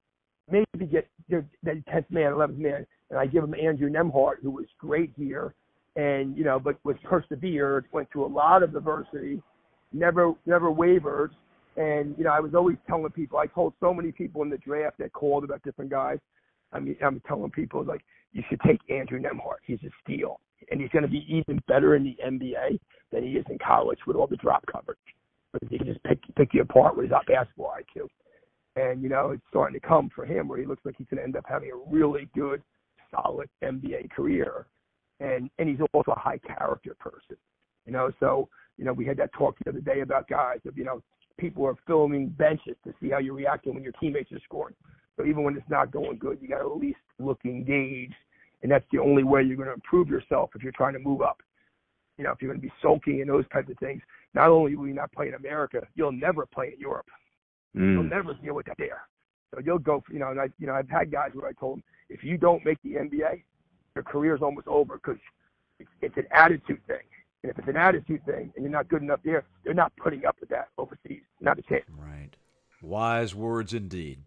maybe 0.51 0.87
get 0.87 1.09
the 1.29 1.45
10th 1.65 2.11
man, 2.11 2.33
11th 2.33 2.59
man. 2.59 2.87
And 3.11 3.19
I 3.19 3.27
give 3.27 3.43
them 3.43 3.55
Andrew 3.55 3.89
Nembhard, 3.89 4.37
who 4.43 4.51
was 4.51 4.67
great 4.79 5.13
here 5.17 5.55
and 5.97 6.37
you 6.37 6.45
know, 6.45 6.59
but 6.59 6.77
was 6.85 6.97
persevered, 7.05 7.87
went 7.93 8.11
through 8.11 8.27
a 8.27 8.29
lot 8.29 8.63
of 8.63 8.75
adversity, 8.75 9.43
never 9.93 10.33
never 10.47 10.71
wavered, 10.71 11.33
and 11.77 12.17
you 12.19 12.25
know, 12.25 12.31
I 12.31 12.41
was 12.41 12.55
always 12.55 12.77
telling 12.87 13.11
people. 13.13 13.39
I 13.39 13.47
told 13.47 13.75
so 13.81 13.95
many 13.95 14.13
people 14.13 14.43
in 14.43 14.51
the 14.51 14.59
draft 14.59 14.99
that 14.99 15.13
called 15.13 15.45
about 15.45 15.63
different 15.63 15.91
guys. 15.91 16.19
I 16.73 16.81
mean, 16.81 16.97
I'm 17.05 17.21
telling 17.27 17.51
people 17.51 17.85
like 17.85 18.05
you 18.33 18.43
should 18.49 18.61
take 18.67 18.81
Andrew 18.91 19.21
Nembhard. 19.21 19.63
He's 19.65 19.79
a 19.85 19.91
steal, 20.03 20.41
and 20.71 20.81
he's 20.81 20.91
going 20.91 21.03
to 21.05 21.09
be 21.09 21.25
even 21.29 21.61
better 21.69 21.95
in 21.95 22.03
the 22.03 22.17
NBA 22.25 22.79
than 23.13 23.23
he 23.23 23.31
is 23.31 23.45
in 23.49 23.59
college 23.65 24.01
with 24.07 24.17
all 24.17 24.27
the 24.27 24.37
drop 24.37 24.65
coverage. 24.71 24.94
Can 25.85 25.93
just 25.93 26.05
pick 26.05 26.21
pick 26.37 26.55
you 26.55 26.63
apart 26.63 26.97
with 26.97 27.11
his 27.11 27.19
basketball 27.27 27.75
IQ. 27.79 28.09
And 28.77 29.03
you 29.03 29.09
know, 29.09 29.31
it's 29.31 29.43
starting 29.51 29.79
to 29.79 29.87
come 29.87 30.11
for 30.15 30.25
him 30.25 30.49
where 30.49 30.59
he 30.59 30.67
looks 30.67 30.85
like 30.85 30.97
he's 30.99 31.07
going 31.09 31.19
to 31.19 31.25
end 31.25 31.37
up 31.37 31.45
having 31.47 31.71
a 31.71 31.91
really 31.91 32.29
good, 32.35 32.63
solid 33.11 33.49
NBA 33.63 34.11
career 34.11 34.67
and 35.21 35.51
and 35.59 35.69
he's 35.69 35.79
also 35.93 36.13
a 36.13 36.19
high 36.19 36.39
character 36.39 36.95
person. 36.99 37.37
You 37.87 37.93
know, 37.93 38.11
so 38.21 38.49
you 38.77 38.85
know 38.85 38.93
we 38.93 39.07
had 39.07 39.17
that 39.19 39.33
talk 39.33 39.57
the 39.65 39.71
other 39.71 39.81
day 39.81 40.01
about 40.01 40.29
guys 40.29 40.59
of 40.67 40.77
you 40.77 40.85
know 40.85 41.03
people 41.39 41.67
are 41.67 41.77
filming 41.87 42.29
benches 42.29 42.77
to 42.85 42.95
see 43.01 43.11
how 43.11 43.19
you're 43.19 43.35
reacting 43.35 43.75
when 43.75 43.83
your 43.83 43.93
teammates 44.01 44.33
are 44.33 44.41
scoring. 44.45 44.75
So 45.17 45.25
even 45.25 45.45
when 45.45 45.57
it's 45.57 45.69
not 45.69 45.91
going 45.91 46.19
good, 46.19 46.39
you 46.41 46.49
got 46.49 46.59
to 46.59 46.71
at 46.71 46.79
least 46.79 46.99
look 47.19 47.41
engaged, 47.45 48.15
and 48.63 48.71
that's 48.71 48.85
the 48.93 48.99
only 48.99 49.23
way 49.23 49.43
you're 49.43 49.57
going 49.57 49.69
to 49.69 49.75
improve 49.75 50.09
yourself 50.09 50.51
if 50.55 50.63
you're 50.63 50.73
trying 50.73 50.95
to 50.95 50.99
move 50.99 51.23
up. 51.23 51.39
You 52.19 52.25
know, 52.25 52.33
if 52.33 52.41
you're 52.41 52.51
going 52.51 52.61
to 52.61 52.67
be 52.67 52.73
sulking 52.81 53.21
and 53.21 53.31
those 53.31 53.45
types 53.53 53.71
of 53.71 53.79
things, 53.79 54.01
not 54.35 54.51
only 54.51 54.75
will 54.77 54.89
you 54.89 54.95
not 54.95 55.13
play 55.13 55.29
in 55.29 55.35
America, 55.35 55.87
you'll 55.95 56.13
never 56.13 56.47
play 56.47 56.73
in 56.75 56.81
Europe. 56.81 57.07
Mm. 57.77 57.93
You'll 57.93 58.03
never 58.05 58.35
deal 58.35 58.55
with 58.55 58.67
that 58.67 58.77
there. 58.79 59.03
So 59.55 59.61
you'll 59.65 59.79
go, 59.79 60.03
you 60.11 60.19
know, 60.19 60.31
and 60.31 60.41
I, 60.41 60.49
you 60.59 60.67
know, 60.67 60.75
I've 60.75 60.91
had 60.91 61.11
guys 61.11 61.31
where 61.35 61.49
I 61.49 61.53
told 61.53 61.77
them, 61.79 61.85
if 62.09 62.25
you 62.25 62.37
don't 62.37 62.65
make 62.65 62.83
the 62.83 62.95
NBA, 62.95 63.43
your 63.95 64.05
career 64.05 64.35
is 64.35 64.43
almost 64.43 64.67
over 64.67 64.95
because 64.97 65.21
it's, 65.79 65.91
it's 66.03 66.17
an 66.17 66.27
attitude 66.33 66.81
thing. 66.87 66.99
And 67.43 67.51
if 67.51 67.59
it's 67.59 67.69
an 67.69 67.77
attitude 67.77 68.25
thing 68.25 68.53
and 68.57 68.65
you're 68.65 68.71
not 68.71 68.89
good 68.89 69.03
enough 69.03 69.21
there, 69.25 69.45
they're 69.65 69.75
not 69.75 69.93
putting 69.97 70.25
up 70.25 70.37
with 70.41 70.49
that 70.49 70.69
overseas. 70.79 71.23
Not 71.41 71.59
a 71.59 71.63
chance. 71.63 71.85
Right. 71.97 72.31
Wise 72.83 73.35
words 73.35 73.73
indeed. 73.73 74.23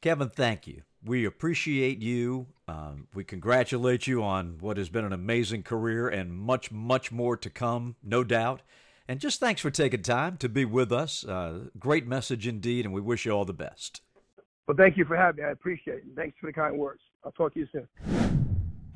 Kevin, 0.00 0.28
thank 0.28 0.66
you. 0.66 0.82
We 1.04 1.24
appreciate 1.24 2.00
you. 2.00 2.46
Um, 2.68 3.08
we 3.14 3.24
congratulate 3.24 4.06
you 4.06 4.22
on 4.22 4.58
what 4.60 4.76
has 4.76 4.88
been 4.88 5.04
an 5.04 5.12
amazing 5.12 5.62
career 5.62 6.08
and 6.08 6.32
much, 6.32 6.70
much 6.70 7.12
more 7.12 7.36
to 7.36 7.50
come, 7.50 7.96
no 8.02 8.24
doubt. 8.24 8.62
And 9.08 9.20
just 9.20 9.38
thanks 9.38 9.60
for 9.60 9.70
taking 9.70 10.02
time 10.02 10.36
to 10.38 10.48
be 10.48 10.64
with 10.64 10.92
us. 10.92 11.24
Uh, 11.24 11.66
great 11.78 12.06
message 12.06 12.46
indeed, 12.46 12.84
and 12.84 12.92
we 12.92 13.00
wish 13.00 13.24
you 13.24 13.32
all 13.32 13.44
the 13.44 13.52
best. 13.52 14.00
Well, 14.66 14.76
thank 14.76 14.96
you 14.96 15.04
for 15.04 15.16
having 15.16 15.44
me. 15.44 15.48
I 15.48 15.52
appreciate 15.52 15.98
it. 15.98 16.04
Thanks 16.16 16.36
for 16.40 16.46
the 16.46 16.52
kind 16.52 16.76
words. 16.76 17.00
I'll 17.24 17.32
talk 17.32 17.54
to 17.54 17.60
you 17.60 17.68
soon. 17.70 17.86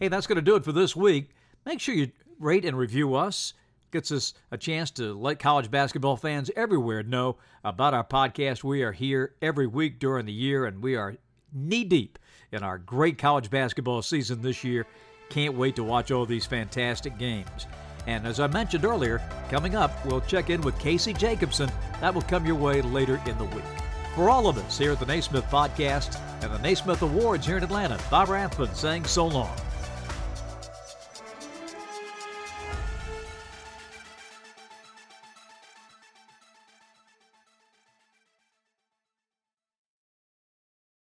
Hey, 0.00 0.08
that's 0.08 0.26
going 0.26 0.36
to 0.36 0.42
do 0.42 0.56
it 0.56 0.64
for 0.64 0.72
this 0.72 0.96
week. 0.96 1.30
Make 1.64 1.80
sure 1.80 1.94
you 1.94 2.10
rate 2.38 2.64
and 2.64 2.76
review 2.76 3.14
us. 3.14 3.54
Gets 3.92 4.12
us 4.12 4.34
a 4.50 4.58
chance 4.58 4.90
to 4.92 5.14
let 5.14 5.38
college 5.38 5.70
basketball 5.70 6.16
fans 6.16 6.50
everywhere 6.56 7.02
know 7.02 7.36
about 7.64 7.94
our 7.94 8.04
podcast. 8.04 8.64
We 8.64 8.82
are 8.82 8.92
here 8.92 9.34
every 9.42 9.66
week 9.66 9.98
during 9.98 10.26
the 10.26 10.32
year, 10.32 10.64
and 10.64 10.82
we 10.82 10.96
are 10.96 11.16
knee 11.52 11.84
deep 11.84 12.18
in 12.52 12.62
our 12.62 12.78
great 12.78 13.18
college 13.18 13.50
basketball 13.50 14.02
season 14.02 14.42
this 14.42 14.64
year. 14.64 14.86
Can't 15.28 15.54
wait 15.54 15.76
to 15.76 15.84
watch 15.84 16.10
all 16.10 16.24
these 16.24 16.46
fantastic 16.46 17.18
games. 17.18 17.66
And 18.06 18.26
as 18.26 18.40
I 18.40 18.46
mentioned 18.46 18.84
earlier, 18.84 19.20
coming 19.50 19.74
up, 19.74 20.04
we'll 20.06 20.20
check 20.22 20.50
in 20.50 20.60
with 20.62 20.78
Casey 20.78 21.12
Jacobsen. 21.12 21.70
That 22.00 22.14
will 22.14 22.22
come 22.22 22.46
your 22.46 22.56
way 22.56 22.82
later 22.82 23.20
in 23.26 23.36
the 23.38 23.44
week. 23.44 23.64
For 24.14 24.28
all 24.28 24.48
of 24.48 24.58
us 24.58 24.78
here 24.78 24.92
at 24.92 25.00
the 25.00 25.06
Naismith 25.06 25.44
Podcast 25.44 26.18
and 26.42 26.52
the 26.52 26.58
Naismith 26.58 27.02
Awards 27.02 27.46
here 27.46 27.58
in 27.58 27.62
Atlanta, 27.62 27.98
Bob 28.10 28.28
Rathbun 28.28 28.74
saying 28.74 29.04
so 29.04 29.26
long. 29.26 29.54